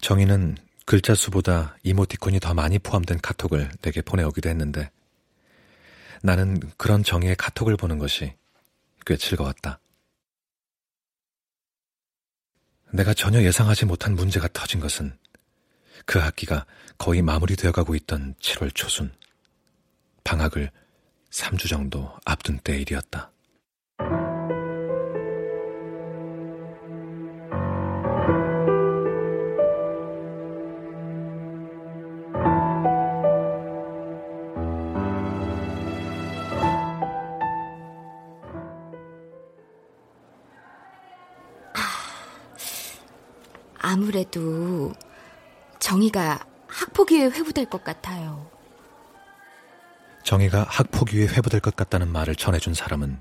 [0.00, 4.88] 정희는 글자 수보다 이모티콘이 더 많이 포함된 카톡을 내게 보내오기도 했는데
[6.22, 8.34] 나는 그런 정희의 카톡을 보는 것이
[9.04, 9.80] 꽤 즐거웠다.
[12.92, 15.18] 내가 전혀 예상하지 못한 문제가 터진 것은
[16.04, 16.66] 그 학기가
[16.98, 19.12] 거의 마무리되어 가고 있던 7월 초순.
[20.22, 20.70] 방학을
[21.30, 23.32] 3주 정도 앞둔 때 일이었다.
[44.16, 44.94] 아무래도
[45.78, 48.50] 정희가 학폭위에 회부될 것 같아요.
[50.22, 53.20] 정희가 학폭위에 회부될 것 같다는 말을 전해준 사람은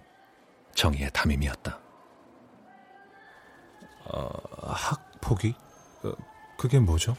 [0.74, 1.80] 정희의 담임이었다.
[4.06, 4.30] 어,
[4.62, 5.54] 학폭위?
[6.04, 6.14] 어,
[6.58, 7.18] 그게 뭐죠?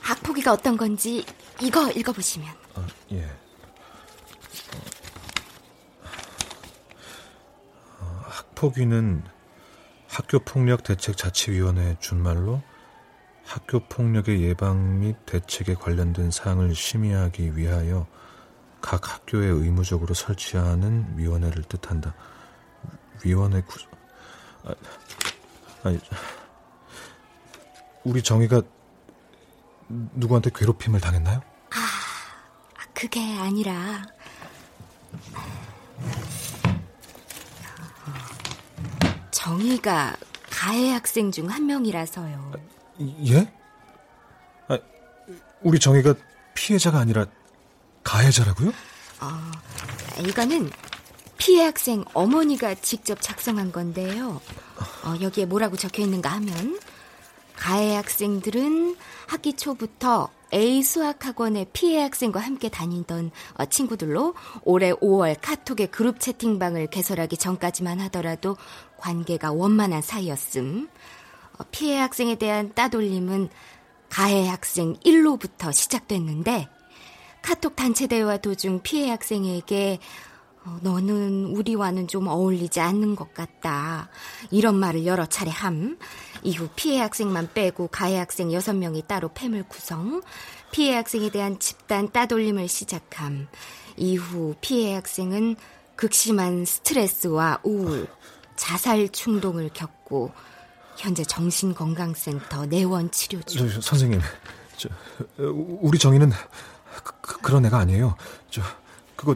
[0.00, 1.26] 학폭위가 어떤 건지
[1.60, 2.48] 이거 읽어보시면.
[2.76, 3.24] 어, 예.
[7.98, 9.31] 어, 학폭위는
[10.12, 12.62] 학교폭력대책자치위원회 준말로
[13.44, 18.06] 학교폭력의 예방 및 대책에 관련된 사항을 심의하기 위하여
[18.80, 22.14] 각 학교에 의무적으로 설치하는 위원회를 뜻한다.
[23.24, 23.78] 위원회 구...
[24.64, 24.74] 아,
[25.84, 25.98] 아니,
[28.04, 28.62] 우리 정희가
[29.88, 31.40] 누구한테 괴롭힘을 당했나요?
[31.70, 34.04] 아, 그게 아니라
[39.46, 40.14] 정희가
[40.50, 42.52] 가해 학생 중 한 명이라서요.
[43.26, 43.52] 예?
[44.68, 44.78] 아,
[45.62, 46.14] 우리 정희가
[46.54, 47.26] 피해자가 아니라
[48.04, 48.68] 가해자라고요?
[49.20, 50.70] 어, 이거는
[51.38, 54.40] 피해 학생 어머니가 직접 작성한 건데요.
[55.04, 56.78] 어, 여기에 뭐라고 적혀 있는가 하면
[57.56, 65.90] 가해 학생들은 학기 초부터 A 수학학원의 피해 학생과 함께 다니던 어, 친구들로 올해 5월 카톡의
[65.90, 68.56] 그룹 채팅방을 개설하기 전까지만 하더라도
[69.02, 70.88] 관계가 원만한 사이였음.
[71.58, 73.50] 어, 피해 학생에 대한 따돌림은
[74.08, 76.68] 가해 학생 1로부터 시작됐는데
[77.42, 79.98] 카톡 단체 대화 도중 피해 학생에게
[80.64, 84.08] 어, 너는 우리와는 좀 어울리지 않는 것 같다.
[84.52, 85.98] 이런 말을 여러 차례 함.
[86.44, 90.22] 이후 피해 학생만 빼고 가해 학생 6명이 따로 팸을 구성.
[90.70, 93.48] 피해 학생에 대한 집단 따돌림을 시작함.
[93.96, 95.56] 이후 피해 학생은
[95.96, 98.08] 극심한 스트레스와 우울,
[98.56, 100.32] 자살 충동을 겪고
[100.96, 103.68] 현재 정신건강센터 내원 치료 중.
[103.68, 104.20] 저, 선생님,
[104.76, 104.88] 저,
[105.38, 106.30] 우리 정희는
[107.02, 108.16] 그, 그, 런 애가 아니에요.
[108.50, 108.62] 저
[109.16, 109.34] 그거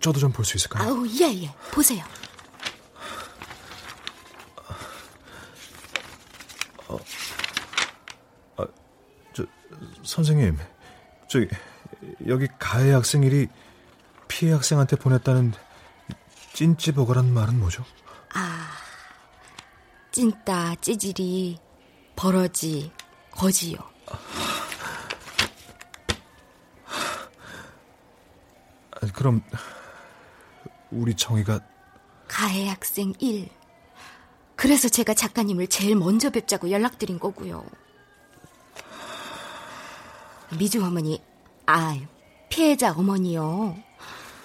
[0.00, 0.88] 저도 좀 볼 수 있을까요?
[0.88, 1.54] 아우 예예 예.
[1.72, 2.04] 보세요.
[6.88, 6.98] 어,
[8.56, 8.66] 아,
[9.32, 9.44] 저
[10.02, 10.58] 선생님,
[11.28, 11.48] 저기
[12.26, 13.46] 여기 가해 학생 일이
[14.28, 15.52] 피해 학생한테 보냈다는
[16.54, 17.84] 찐찌버거란 말은 뭐죠?
[18.34, 18.68] 아,
[20.12, 21.58] 찐따, 찌질이,
[22.16, 22.92] 버러지,
[23.30, 23.78] 거지요.
[29.14, 29.42] 그럼
[30.90, 31.60] 우리 정희가
[32.28, 33.48] 가해 학생 1.
[34.56, 37.64] 그래서 제가 작가님을 제일 먼저 뵙자고 연락드린 거고요.
[40.58, 41.22] 미주 어머니,
[41.66, 41.96] 아,
[42.48, 43.76] 피해자 어머니요.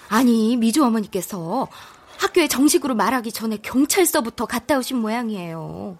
[0.08, 1.68] 아니, 미주 어머니께서
[2.18, 5.98] 학교에 정식으로 말하기 전에 경찰서부터 갔다 오신 모양이에요.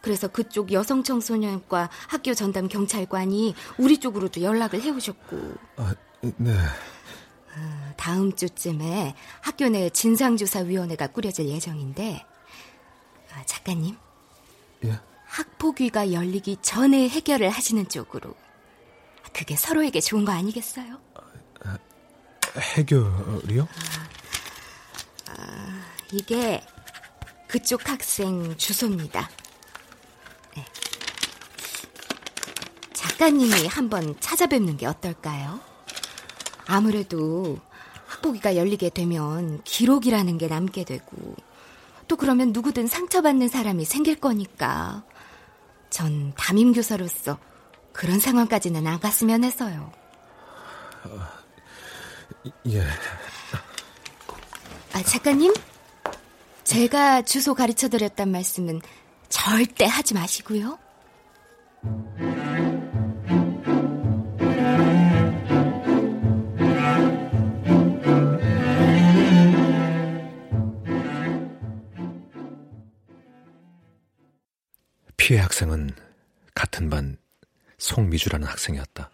[0.00, 5.54] 그래서 그쪽 여성청소년과 학교 전담 경찰관이 우리 쪽으로도 연락을 해오셨고.
[5.76, 5.94] 아,
[6.36, 6.52] 네.
[6.52, 12.24] 어, 다음 주쯤에 학교 내 진상조사위원회가 꾸려질 예정인데,
[13.32, 13.96] 어, 작가님.
[14.84, 14.98] 예?
[15.26, 18.34] 학폭위가 열리기 전에 해결을 하시는 쪽으로.
[19.32, 20.98] 그게 서로에게 좋은 거 아니겠어요?
[22.58, 23.62] 해결이요?
[23.62, 24.08] 아, 아,
[26.12, 26.62] 이게
[27.46, 29.28] 그쪽 학생 주소입니다.
[30.56, 30.64] 네.
[32.92, 35.60] 작가님이 한번 찾아뵙는 게 어떨까요?
[36.66, 37.58] 아무래도
[38.06, 41.34] 학폭위가 열리게 되면 기록이라는 게 남게 되고
[42.06, 45.04] 또 그러면 누구든 상처받는 사람이 생길 거니까
[45.90, 47.38] 전 담임교사로서
[47.92, 49.92] 그런 상황까지는 안 갔으면 해서요.
[51.04, 51.20] 어,
[52.66, 52.84] 예.
[54.92, 55.52] 아, 작가님?
[56.64, 58.80] 제가 주소 가르쳐 드렸단 말씀은
[59.28, 60.78] 절대 하지 마시고요.
[75.16, 75.90] 피해 학생은
[76.54, 77.16] 같은 반
[77.78, 79.10] 송미주라는 학생이었다.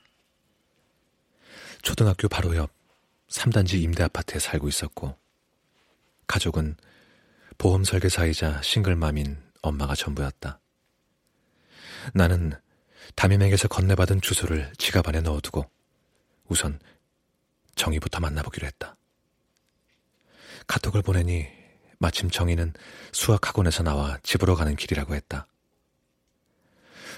[1.83, 2.71] 초등학교 바로 옆
[3.29, 5.15] 3단지 임대 아파트에 살고 있었고,
[6.27, 6.77] 가족은
[7.59, 10.61] 보험 설계사이자 싱글맘인 엄마가 전부였다.
[12.15, 12.53] 나는
[13.15, 15.69] 담임에게서 건네받은 주소를 지갑 안에 넣어두고
[16.49, 16.79] 우선
[17.75, 18.97] 정희부터 만나보기로 했다.
[20.67, 21.47] 카톡을 보내니
[21.99, 22.75] 마침 정희는
[23.13, 25.47] 수학학원에서 나와 집으로 가는 길이라고 했다.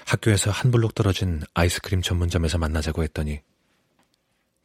[0.05, 3.41] 학교에서 한 블록 떨어진 아이스크림 전문점에서 만나자고 했더니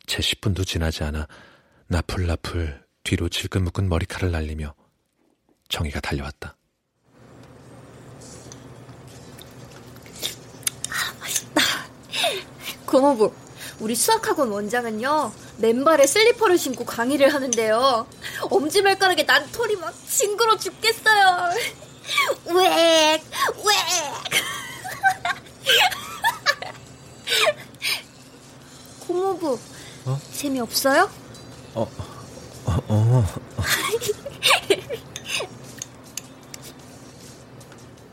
[0.07, 1.27] 채 10분도 지나지 않아
[1.89, 4.75] 나풀나풀 뒤로 질끈 묶은 머리칼을 날리며
[5.69, 6.57] 정희가 달려왔다.
[10.89, 11.63] 아, 맛있다.
[12.87, 13.33] 고모부,
[13.81, 18.07] 우리 수학학원 원장은요, 맨발에 슬리퍼를 신고 강의를 하는데요.
[18.51, 21.51] 엄지발가락에 난 털이 막 징그러 죽겠어요.
[22.47, 23.75] 웩, 웩.
[29.07, 29.59] 고모부,
[30.07, 30.21] 어?
[30.33, 31.11] 재미없어요?
[31.75, 31.91] 어,
[32.67, 33.25] 어, 어.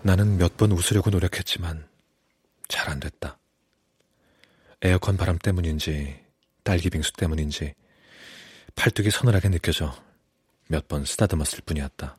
[0.04, 1.88] 나는 몇 번 웃으려고 노력했지만
[2.68, 3.38] 잘 안 됐다.
[4.82, 6.20] 에어컨 바람 때문인지
[6.64, 7.74] 딸기 빙수 때문인지
[8.76, 9.94] 팔뚝이 서늘하게 느껴져
[10.68, 12.18] 몇 번 쓰다듬었을 뿐이었다.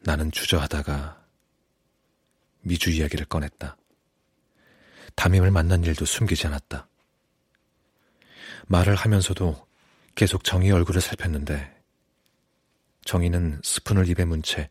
[0.00, 1.22] 나는 주저하다가
[2.62, 3.76] 미주 이야기를 꺼냈다.
[5.14, 6.88] 담임을 만난 일도 숨기지 않았다.
[8.66, 9.66] 말을 하면서도
[10.14, 11.74] 계속 정희 얼굴을 살폈는데
[13.04, 14.68] 정희는 스푼을 입에 문 채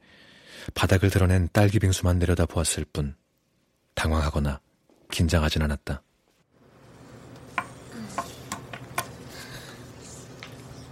[0.73, 3.15] 바닥을 드러낸 딸기 빙수만 내려다 보았을 뿐
[3.93, 4.59] 당황하거나
[5.11, 6.01] 긴장하진 않았다.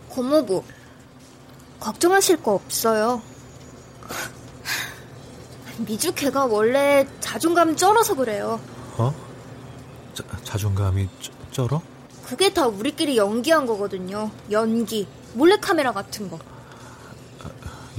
[0.10, 0.64] 고모부,
[1.80, 3.22] 걱정하실 거 없어요.
[5.80, 8.62] 미주 걔가 원래 자존감이 쩔어서 그래요.
[8.98, 9.12] 어?
[10.14, 11.10] 자, 자존감이
[11.52, 11.82] 쩔어?
[12.26, 14.32] 그게 다 우리끼리 연기한 거거든요.
[14.52, 15.08] 연기.
[15.34, 16.40] 몰래카메라 같은 거.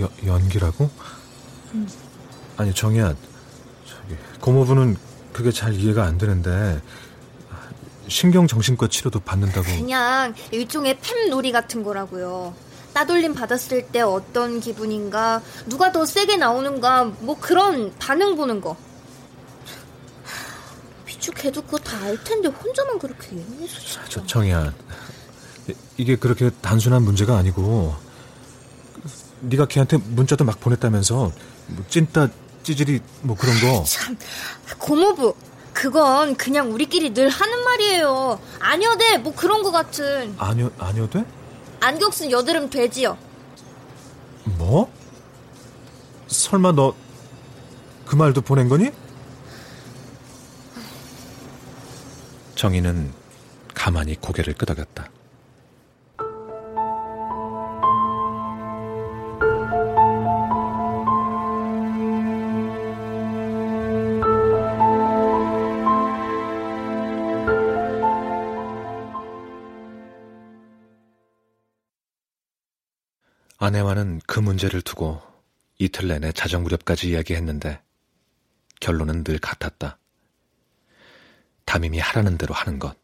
[0.00, 0.90] 여, 연기라고?
[1.74, 1.88] 음.
[2.56, 3.14] 아니, 정희야.
[3.86, 4.96] 저기, 고모부는
[5.32, 6.80] 그게 잘 이해가 안 되는데,
[8.08, 9.66] 신경정신과 치료도 받는다고.
[9.66, 12.54] 그냥 일종의 팸 놀이 같은 거라고요.
[12.92, 18.76] 따돌림 받았을 때 어떤 기분인가, 누가 더 세게 나오는가, 뭐 그런 반응 보는 거.
[21.24, 24.04] 미주 걔도 그거 다 알 텐데 혼자만 그렇게 예민해서 진짜.
[24.08, 24.74] 저, 정이야.
[25.96, 27.94] 이게 그렇게 단순한 문제가 아니고
[29.40, 31.32] 네가 걔한테 문자도 막 보냈다면서
[31.68, 32.28] 뭐 찐따
[32.62, 33.84] 찌질이 뭐 그런 거.
[33.84, 34.16] 참
[34.78, 35.34] 고모부
[35.72, 38.38] 그건 그냥 우리끼리 늘 하는 말이에요.
[38.60, 40.34] 아니어돼 뭐 그런 거 같은.
[40.38, 41.24] 아니요 아니어돼?
[41.80, 43.16] 안경 쓴 여드름 돼지요.
[44.58, 44.92] 뭐?
[46.28, 46.94] 설마 너
[48.04, 48.90] 그 말도 보낸 거니?
[52.54, 53.12] 정희는
[53.74, 55.10] 가만히 고개를 끄덕였다.
[73.58, 75.22] 아내와는 그 문제를 두고
[75.78, 77.80] 이틀 내내 자정 무렵까지 이야기했는데
[78.80, 79.98] 결론은 늘 같았다.
[81.64, 82.96] 담임이 하라는 대로 하는 것.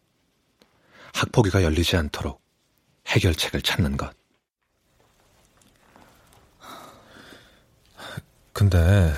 [1.14, 2.40] 학폭위가 열리지 않도록
[3.08, 4.14] 해결책을 찾는 것.
[8.52, 9.12] 근데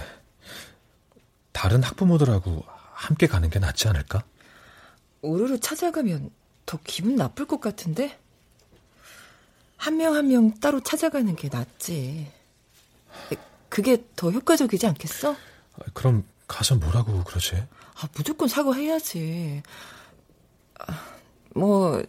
[1.52, 4.24] 다른 학부모들하고 함께 가는 게 낫지 않을까?
[5.22, 6.30] 우르르 찾아가면
[6.66, 8.18] 더 기분 나쁠 것 같은데?
[9.76, 12.30] 한 명 한 명 따로 찾아가는 게 낫지.
[13.68, 15.34] 그게 더 효과적이지 않겠어?
[15.94, 17.57] 그럼 가서 뭐라고 그러지?
[17.57, 19.62] 아, 무조건 사과해야지.
[20.78, 21.16] 아,
[21.55, 22.03] 뭐,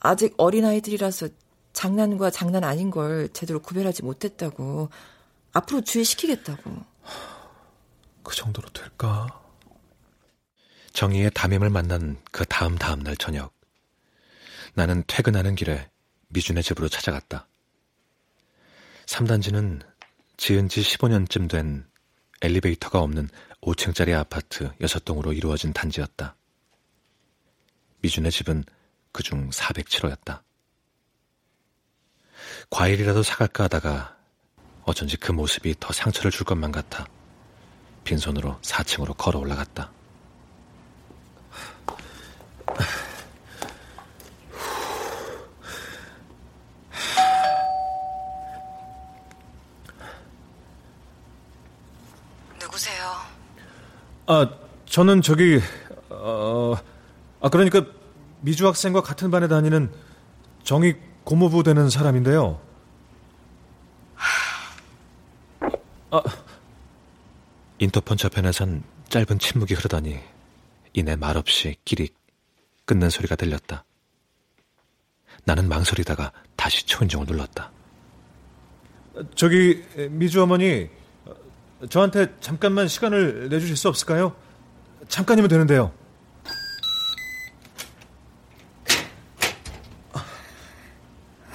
[0.00, 1.28] 아직 어린아이들이라서
[1.74, 4.88] 장난과 장난 아닌 걸 제대로 구별하지 못했다고.
[5.52, 6.84] 앞으로 주의시키겠다고.
[8.22, 9.42] 그 정도로 될까?
[10.94, 13.52] 정희의 담임을 만난 그 다음 다음 날 저녁.
[14.74, 15.90] 나는 퇴근하는 길에
[16.28, 17.46] 미준의 집으로 찾아갔다.
[19.06, 19.82] 3단지는
[20.38, 21.86] 지은 지 15년쯤 된
[22.40, 23.28] 엘리베이터가 없는
[23.62, 26.34] 5층짜리 아파트 6동으로 이루어진 단지였다.
[28.00, 28.64] 미준의 집은
[29.12, 30.40] 그중 407호였다.
[32.70, 34.16] 과일이라도 사갈까 하다가
[34.84, 37.06] 어쩐지 그 모습이 더 상처를 줄 것만 같아
[38.04, 39.92] 빈손으로 4층으로 걸어 올라갔다.
[52.58, 53.40] 누구세요?
[54.32, 54.48] 아,
[54.86, 55.58] 저는 저기,
[56.08, 56.76] 어,
[57.40, 57.84] 아, 그러니까
[58.42, 59.92] 미주 학생과 같은 반에 다니는
[60.62, 62.60] 정희 고모부 되는 사람인데요.
[66.12, 66.22] 아.
[67.80, 70.20] 인터폰 저편에선 짧은 침묵이 흐르더니
[70.92, 72.10] 이내 말없이 길이
[72.84, 73.82] 끊는 소리가 들렸다.
[75.42, 77.72] 나는 망설이다가 다시 초인종을 눌렀다.
[79.34, 80.88] 저기 미주 어머니
[81.88, 84.34] 저한테 잠깐만 시간을 내주실 수 없을까요?
[85.08, 85.92] 잠깐이면 되는데요.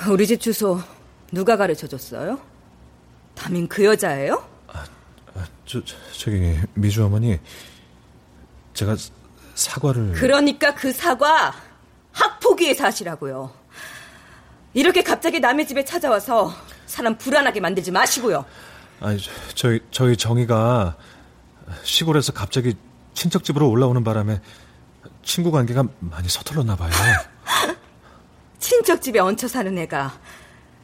[0.07, 0.79] 우리 집 주소
[1.31, 2.39] 누가 가르쳐 줬어요?
[3.33, 4.47] 담임 그 여자예요?
[4.67, 4.85] 아,
[5.65, 5.81] 저,
[6.17, 7.39] 저기 미주 어머니
[8.73, 8.95] 제가
[9.55, 11.53] 사과를 그러니까 그 사과
[12.11, 13.51] 학폭위의 사시라고요.
[14.73, 16.53] 이렇게 갑자기 남의 집에 찾아와서
[16.85, 18.45] 사람 불안하게 만들지 마시고요.
[19.01, 19.19] 아니
[19.55, 20.95] 저희 저희 정희가
[21.83, 22.75] 시골에서 갑자기
[23.13, 24.41] 친척 집으로 올라오는 바람에
[25.23, 26.91] 친구 관계가 많이 서툴렀나 봐요.
[28.59, 30.13] 친척 집에 얹혀 사는 애가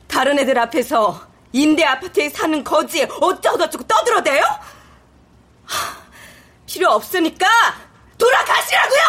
[0.07, 4.43] 다른 애들 앞에서 임대 아파트에 사는 거지 어쩌고저쩌고 떠들어대요?
[6.65, 7.45] 필요 없으니까
[8.17, 9.01] 돌아가시라고요!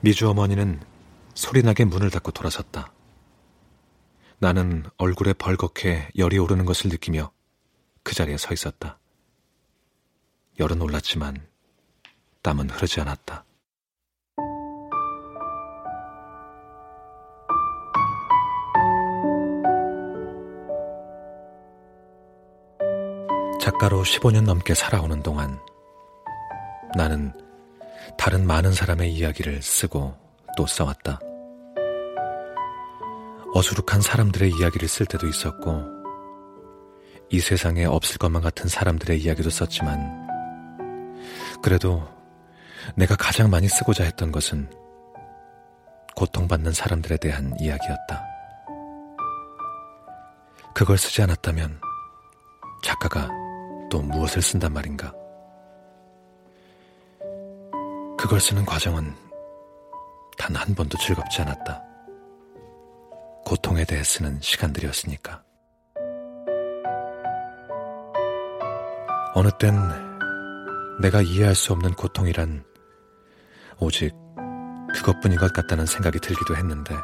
[0.00, 0.80] 미주 어머니는
[1.34, 2.92] 소리나게 문을 닫고 돌아섰다.
[4.42, 7.30] 나는 얼굴에 벌겋게 열이 오르는 것을 느끼며
[8.02, 8.98] 그 자리에 서 있었다.
[10.58, 11.46] 열은 올랐지만
[12.40, 13.44] 땀은 흐르지 않았다.
[23.60, 25.60] 작가로 15년 넘게 살아오는 동안
[26.96, 27.34] 나는
[28.16, 30.16] 다른 많은 사람의 이야기를 쓰고
[30.56, 31.20] 또 써왔다.
[33.52, 35.84] 어수룩한 사람들의 이야기를 쓸 때도 있었고,
[37.30, 40.28] 이 세상에 없을 것만 같은 사람들의 이야기도 썼지만,
[41.62, 42.06] 그래도
[42.94, 44.70] 내가 가장 많이 쓰고자 했던 것은
[46.16, 48.24] 고통받는 사람들에 대한 이야기였다.
[50.74, 51.80] 그걸 쓰지 않았다면
[52.82, 53.28] 작가가
[53.90, 55.12] 또 무엇을 쓴단 말인가?
[58.16, 59.14] 그걸 쓰는 과정은
[60.38, 61.89] 단 한 번도 즐겁지 않았다.
[63.44, 65.42] 고통에 대해 쓰는 시간들이었으니까.
[69.34, 69.74] 어느 땐
[71.00, 72.64] 내가 이해할 수 없는 고통이란
[73.78, 74.14] 오직
[74.94, 76.94] 그것뿐인 것 같다는 생각이 들기도 했는데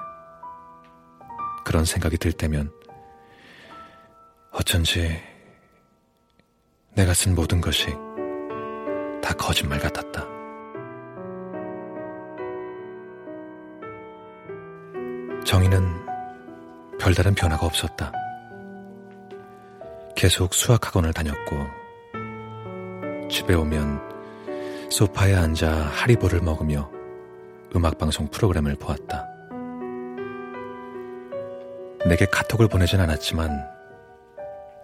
[1.65, 2.71] 그런 생각이 들 때면
[4.53, 5.21] 어쩐지
[6.95, 7.87] 내가 쓴 모든 것이
[9.23, 10.25] 다 거짓말 같았다.
[15.45, 16.06] 정의는
[16.99, 18.13] 별다른 변화가 없었다.
[20.15, 21.57] 계속 수학학원을 다녔고,
[23.29, 24.01] 집에 오면
[24.91, 26.91] 소파에 앉아 하리보를 먹으며
[27.75, 29.27] 음악방송 프로그램을 보았다.
[32.07, 33.51] 내게 카톡을 보내진 않았지만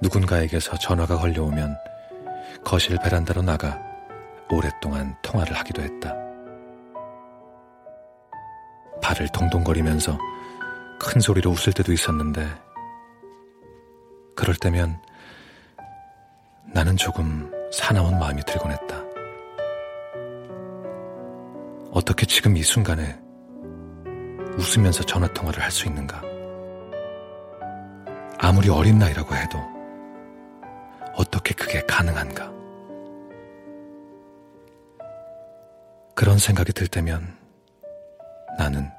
[0.02, 1.76] 누군가에게서 전화가 걸려오면
[2.64, 3.80] 거실 베란다로 나가
[4.50, 6.14] 오랫동안 통화를 하기도 했다.
[9.00, 10.18] 발을 동동거리면서
[11.03, 12.46] 큰 소리로 웃을 때도 있었는데,
[14.36, 15.03] 그럴 때면
[16.72, 19.03] 나는 조금 사나운 마음이 들곤 했다.
[21.90, 23.20] 어떻게 지금 이 순간에
[24.57, 26.22] 웃으면서 전화통화를 할 수 있는가?
[28.38, 29.59] 아무리 어린 나이라고 해도
[31.14, 32.50] 어떻게 그게 가능한가?
[36.14, 37.36] 그런 생각이 들 때면
[38.57, 38.90] 나는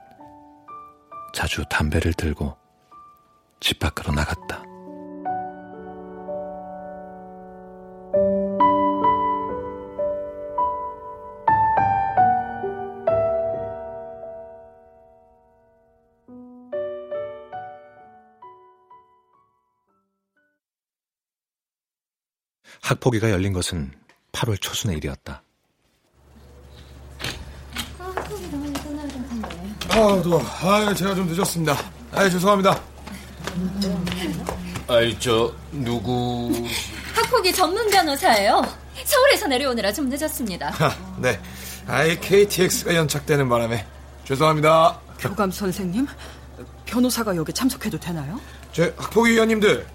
[1.33, 2.55] 자주 담배를 들고
[3.59, 4.63] 집 밖으로 나갔다.
[22.81, 23.91] 학폭위가 열린 것은
[24.33, 25.43] 8월 초순의 일이었다.
[29.95, 31.77] 아, 또, 아, 제가 좀 늦었습니다.
[32.13, 32.81] 아, 죄송합니다.
[34.87, 36.51] 아이, 저, 누구.
[37.13, 38.61] 학폭위 전문 변호사예요.
[39.05, 40.73] 서울에서 내려오느라 좀 늦었습니다.
[40.79, 41.39] 아, 네.
[41.87, 43.85] 아이, KTX가 연착되는 바람에.
[44.25, 44.99] 죄송합니다.
[45.19, 46.07] 교감 선생님,
[46.85, 48.39] 변호사가 여기 참석해도 되나요?
[48.71, 49.85] 제 학폭위 위원님들,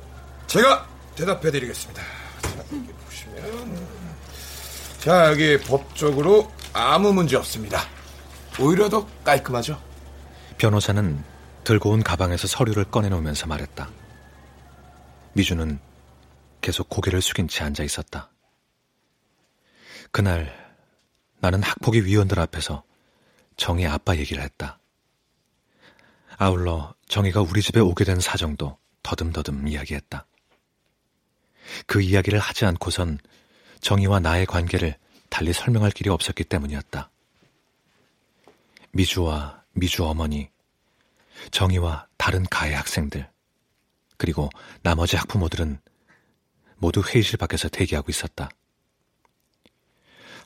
[0.47, 0.87] 제가
[1.17, 2.03] 대답해 드리겠습니다.
[2.43, 3.89] 자, 여기 보시면.
[5.01, 7.83] 자, 여기 법적으로 아무 문제 없습니다.
[8.61, 9.88] 오히려 더 깔끔하죠?
[10.59, 11.23] 변호사는
[11.63, 13.89] 들고 온 가방에서 서류를 꺼내놓으면서 말했다.
[15.35, 15.79] 미주는
[16.61, 18.31] 계속 고개를 숙인 채 앉아 있었다.
[20.11, 20.53] 그날
[21.39, 22.83] 나는 학폭위 위원들 앞에서
[23.57, 24.79] 정희 아빠 얘기를 했다.
[26.37, 30.27] 아울러 정희가 우리 집에 오게 된 사정도 더듬더듬 이야기했다.
[31.87, 33.19] 그 이야기를 하지 않고선
[33.81, 34.97] 정희와 나의 관계를
[35.29, 37.11] 달리 설명할 길이 없었기 때문이었다.
[38.93, 40.51] 미주와 미주 어머니,
[41.51, 43.29] 정희와 다른 가해 학생들,
[44.16, 44.49] 그리고
[44.83, 45.81] 나머지 학부모들은
[46.76, 48.49] 모두 회의실 밖에서 대기하고 있었다.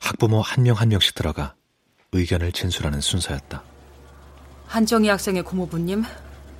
[0.00, 1.54] 학부모 한명한 명씩 들어가
[2.12, 3.62] 의견을 진술하는 순서였다.
[4.66, 6.04] 한정희 학생의 고모부님,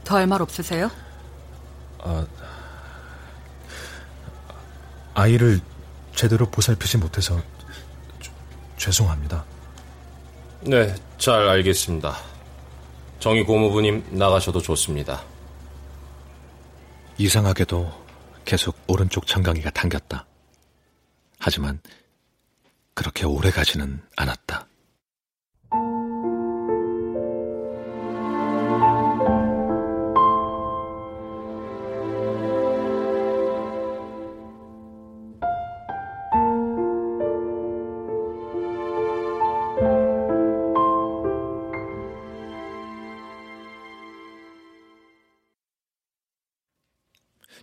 [0.05, 0.91] 더 할 말 없으세요?
[1.99, 2.27] 아,
[5.15, 5.61] 아이를
[6.15, 7.41] 제대로 보살피지 못해서
[8.77, 9.45] 죄송합니다.
[10.63, 12.17] 네, 잘 알겠습니다.
[13.23, 15.23] 정희 고모부님 나가셔도 좋습니다.
[17.19, 17.89] 이상하게도
[18.45, 20.27] 계속 오른쪽 정강이가 당겼다.
[21.39, 21.79] 하지만
[22.95, 24.67] 그렇게 오래 가지는 않았다.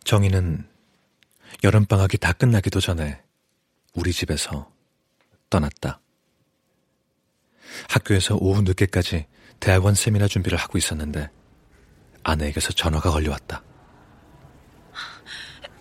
[0.04, 0.68] 정희는
[1.64, 3.22] 여름방학이 다 끝나기도 전에
[3.94, 4.72] 우리 집에서
[5.50, 6.00] 떠났다.
[7.90, 9.28] 학교에서 오후 늦게까지
[9.60, 11.30] 대학원 세미나 준비를 하고 있었는데
[12.24, 13.64] 아내에게서 전화가 걸려왔다.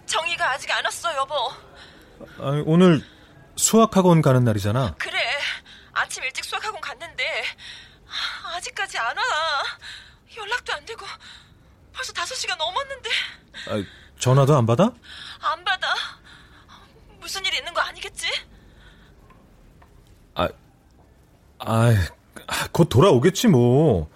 [0.07, 1.35] 정희가 아직 안 왔어, 여보.
[2.39, 3.03] 아니, 오늘
[3.57, 4.95] 수학학원 가는 날이잖아.
[4.99, 5.19] 그래.
[5.93, 7.25] 아침 일찍 수학학원 갔는데
[8.55, 9.23] 아직까지 안 와.
[10.37, 11.05] 연락도 안 되고
[11.93, 13.11] 벌써 5시간 넘었는데.
[13.69, 13.85] 아,
[14.19, 14.93] 전화도 안 받아?
[15.41, 15.87] 안 받아.
[17.21, 18.27] 무슨 일 있는 거 아니겠지?
[21.61, 21.93] 아,
[22.47, 24.09] 아, 곧 돌아오겠지 뭐.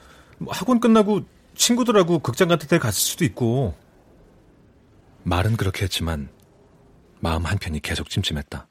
[0.48, 1.22] 학원 끝나고
[1.57, 3.76] 친구들하고 극장 같은 데 갔을 수도 있고.
[5.24, 6.30] 말은 그렇게 했지만
[7.20, 8.68] 마음 한편이 계속 찜찜했다.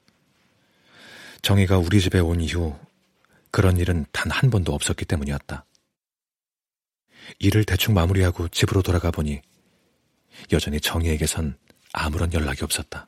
[1.42, 2.76] 정희가 우리 집에 온 이후
[3.50, 5.64] 그런 일은 단 한 번도 없었기 때문이었다.
[7.40, 9.42] 일을 대충 마무리하고 집으로 돌아가 보니
[10.52, 11.58] 여전히 정희에게선
[11.92, 13.06] 아무런 연락이 없었다.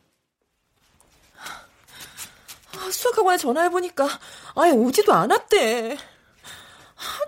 [2.77, 4.09] 아, 수학학원에 전화해보니까
[4.57, 5.97] 아예 오지도 않았대.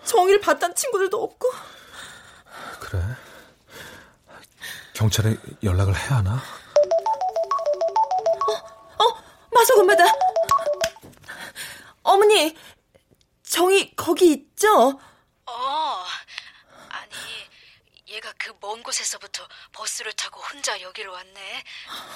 [0.04, 1.50] 정의를 봤다는 친구들도 없고.
[2.80, 3.02] 그래?
[4.94, 6.34] 경찰에 연락을 해야 하나?
[8.48, 9.22] 어, 어,
[9.52, 10.04] 마석 엄마다.
[12.02, 12.56] 어머니,
[13.42, 14.98] 정희 거기 있죠?
[15.46, 16.04] 어,
[18.16, 21.64] 얘가 그 먼 곳에서부터 버스를 타고 혼자 여기로 왔네.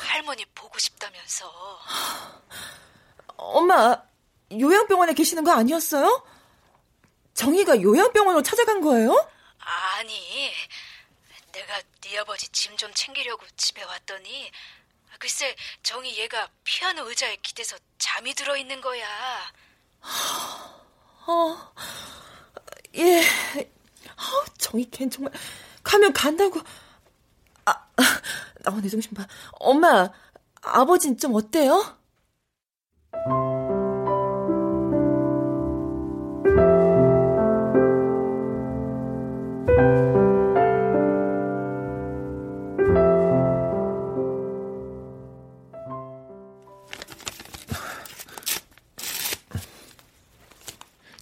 [0.09, 1.81] 할머니 보고 싶다면서.
[3.37, 4.03] 엄마,
[4.53, 6.27] 요양병원에 계시는 거 아니었어요?
[7.35, 9.15] 정희가 요양병원으로 찾아간 거예요?
[9.59, 10.53] 아니,
[11.53, 14.51] 내가 네 아버지 짐 좀 챙기려고 집에 왔더니
[15.19, 19.07] 글쎄 정희 얘가 피아노 의자에 기대서 잠이 들어 있는 거야.
[21.27, 21.73] 어,
[22.97, 23.21] 예.
[23.23, 25.33] 어, 정희 걘 정말
[25.83, 26.61] 가면 간다고.
[27.65, 27.73] 아,
[28.65, 29.27] 아, 내 정신 봐.
[29.53, 30.09] 엄마,
[30.63, 31.97] 아버진 좀 어때요?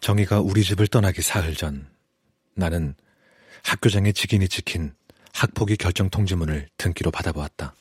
[0.00, 1.86] 정희가 우리 집을 떠나기 사흘 전
[2.54, 2.94] 나는
[3.68, 4.94] 학교장의 직인이 찍힌
[5.34, 7.74] 학폭위 결정 통지문을 등기로 받아보았다.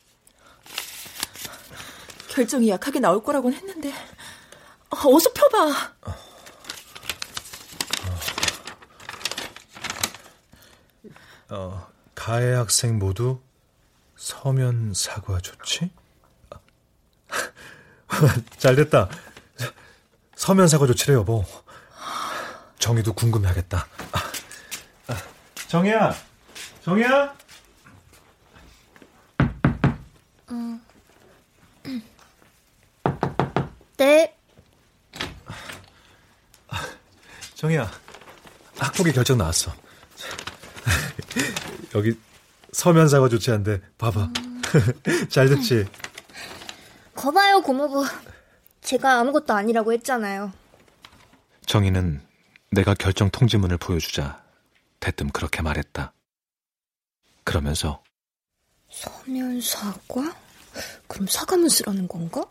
[2.29, 3.93] 결정이 약하게 나올 거라고는 했는데
[4.89, 5.95] 어서 펴봐.
[11.49, 13.39] 어, 가해 학생 모두
[14.17, 15.89] 서면 사과 조치?
[18.57, 19.09] 잘 됐다.
[20.35, 21.45] 서면 사과 조치래 여보.
[22.77, 23.87] 정희도 궁금해하겠다.
[25.67, 26.15] 정희야,
[26.81, 27.35] 정희야.
[30.51, 30.81] 음.
[33.97, 34.33] 네.
[37.55, 37.91] 정희야,
[38.77, 39.73] 학폭위 결정 나왔어.
[41.95, 42.17] 여기
[42.71, 44.29] 서면 사과 조치한데 봐봐.
[44.37, 44.61] 음.
[45.29, 45.85] 잘 됐지?
[47.15, 48.05] 거봐요, 고모부.
[48.81, 50.53] 제가 아무것도 아니라고 했잖아요.
[51.65, 52.21] 정희는
[52.71, 54.41] 내가 결정 통지문을 보여주자
[55.07, 56.13] 대뜸 그렇게 말했다.
[57.45, 58.03] 그러면서
[58.91, 60.35] 서면 사과?
[61.07, 62.45] 그럼 사과문 쓰라는 건가?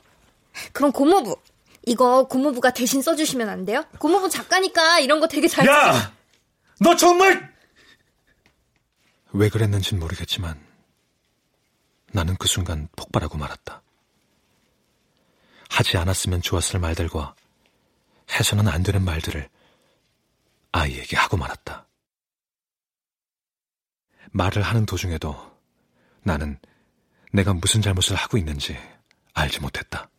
[0.73, 1.37] 그럼 고모부
[1.85, 3.85] 이거 고모부가 대신 써주시면 안 돼요?
[3.99, 5.67] 고모부 작가니까 이런 거 되게 잘.
[5.67, 6.15] 야,
[6.81, 7.55] 너 정말
[9.33, 10.59] 왜 그랬는진 모르겠지만
[12.13, 13.83] 나는 그 순간 폭발하고 말았다.
[15.69, 17.35] 하지 않았으면 좋았을 말들과
[18.31, 19.47] 해서는 안 되는 말들을
[20.73, 21.87] 아이에게 하고 말았다.
[24.37, 25.34] 말을 하는 도중에도
[26.22, 26.59] 나는
[27.32, 28.76] 내가 무슨 잘못을 하고 있는지
[29.32, 30.11] 알지 못했다.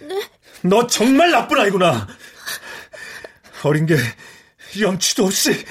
[0.00, 0.28] 네?
[0.62, 2.08] 너 정말 나쁜 아이구나.
[3.64, 3.96] 어린 게
[4.80, 5.64] 염치도 없이.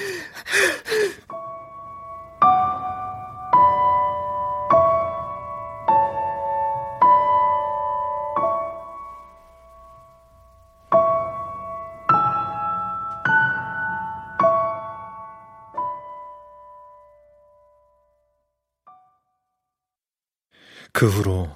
[20.96, 21.54] 그 후로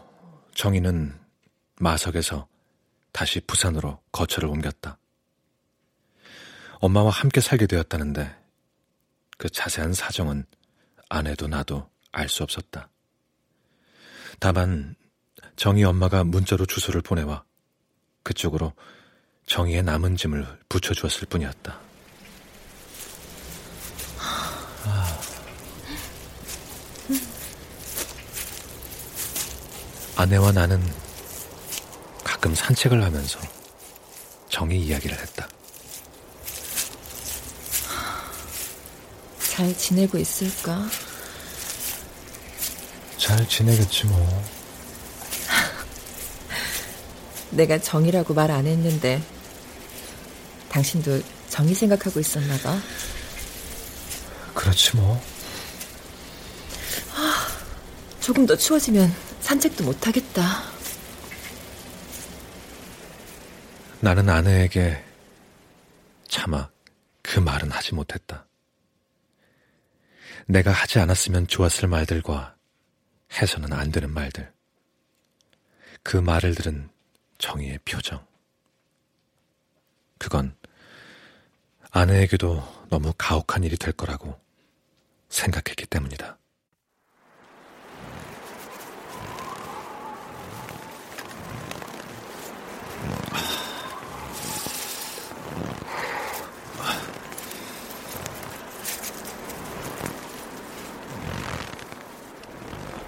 [0.55, 1.18] 정희는
[1.80, 2.47] 마석에서
[3.11, 4.99] 다시 부산으로 거처를 옮겼다.
[6.80, 8.36] 엄마와 함께 살게 되었다는데
[9.38, 10.45] 그 자세한 사정은
[11.09, 12.91] 아내도 나도 알 수 없었다.
[14.41, 14.95] 다만
[15.57, 17.43] 정희 엄마가 문자로 주소를 보내와
[18.22, 18.74] 그쪽으로
[19.47, 21.80] 정희의 남은 짐을 붙여주었을 뿐이었다.
[24.84, 25.30] 아
[30.27, 30.83] 내와 나는
[32.25, 33.39] 가끔 산책을 하면서
[34.49, 35.49] 정희 이야기를 했다.
[39.51, 40.89] 잘 지내고 있을까?
[43.18, 44.45] 잘 지내겠지 뭐.
[47.51, 49.23] 내가 정이라고 말 안 했는데
[50.71, 52.79] 당신도 정이 생각하고 있었나 봐.
[54.55, 55.21] 그렇지 뭐.
[58.21, 59.12] 조금 더 추워지면
[59.51, 60.42] 산책도 못 하겠다.
[64.01, 65.05] 나는 아내에게
[66.28, 66.70] 차마
[67.20, 68.46] 그 말은 하지 못했다.
[70.46, 72.55] 내가 하지 않았으면 좋았을 말들과
[73.32, 74.53] 해서는 안 되는 말들.
[76.05, 76.88] 그 말을 들은
[77.38, 78.24] 정의의 표정.
[80.18, 80.55] 그건
[81.90, 84.40] 아내에게도 너무 가혹한 일이 될 거라고
[85.28, 86.39] 생각했기 때문이다.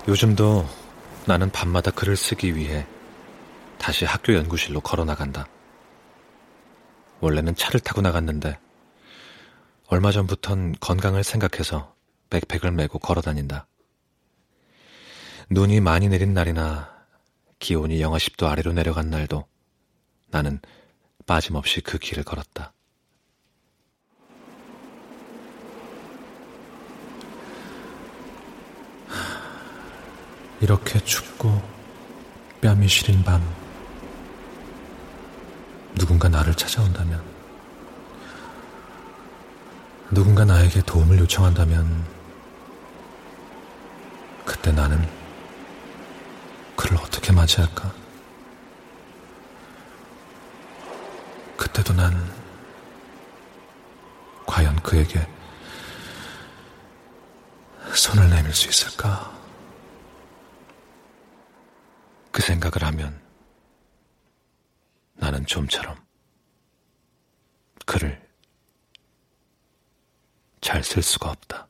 [0.08, 0.66] 요즘도
[1.28, 2.84] 나는 밤마다 글을 쓰기 위해
[3.78, 5.46] 다시 학교 연구실로 걸어 나간다.
[7.20, 8.58] 원래는 차를 타고 나갔는데
[9.86, 11.94] 얼마 전부턴 건강을 생각해서
[12.30, 13.68] 백팩을 메고 걸어 다닌다.
[15.50, 16.90] 눈이 많이 내린 날이나
[17.60, 19.46] 기온이 영하 10도 아래로 내려간 날도
[20.30, 20.60] 나는
[21.26, 22.72] 빠짐없이 그 길을 걸었다.
[30.62, 31.60] 이렇게 춥고
[32.60, 33.42] 뺨이 시린 밤
[35.96, 37.20] 누군가 나를 찾아온다면
[40.12, 42.06] 누군가 나에게 도움을 요청한다면
[44.44, 45.04] 그때 나는
[46.76, 47.92] 그를 어떻게 맞이할까?
[51.56, 52.14] 그때도 난
[54.46, 55.26] 과연 그에게
[57.94, 59.31] 손을 내밀 수 있을까?
[62.32, 63.20] 그 생각을 하면
[65.14, 65.96] 나는 좀처럼
[67.86, 68.20] 글을
[70.60, 71.68] 잘 쓸 수가 없다.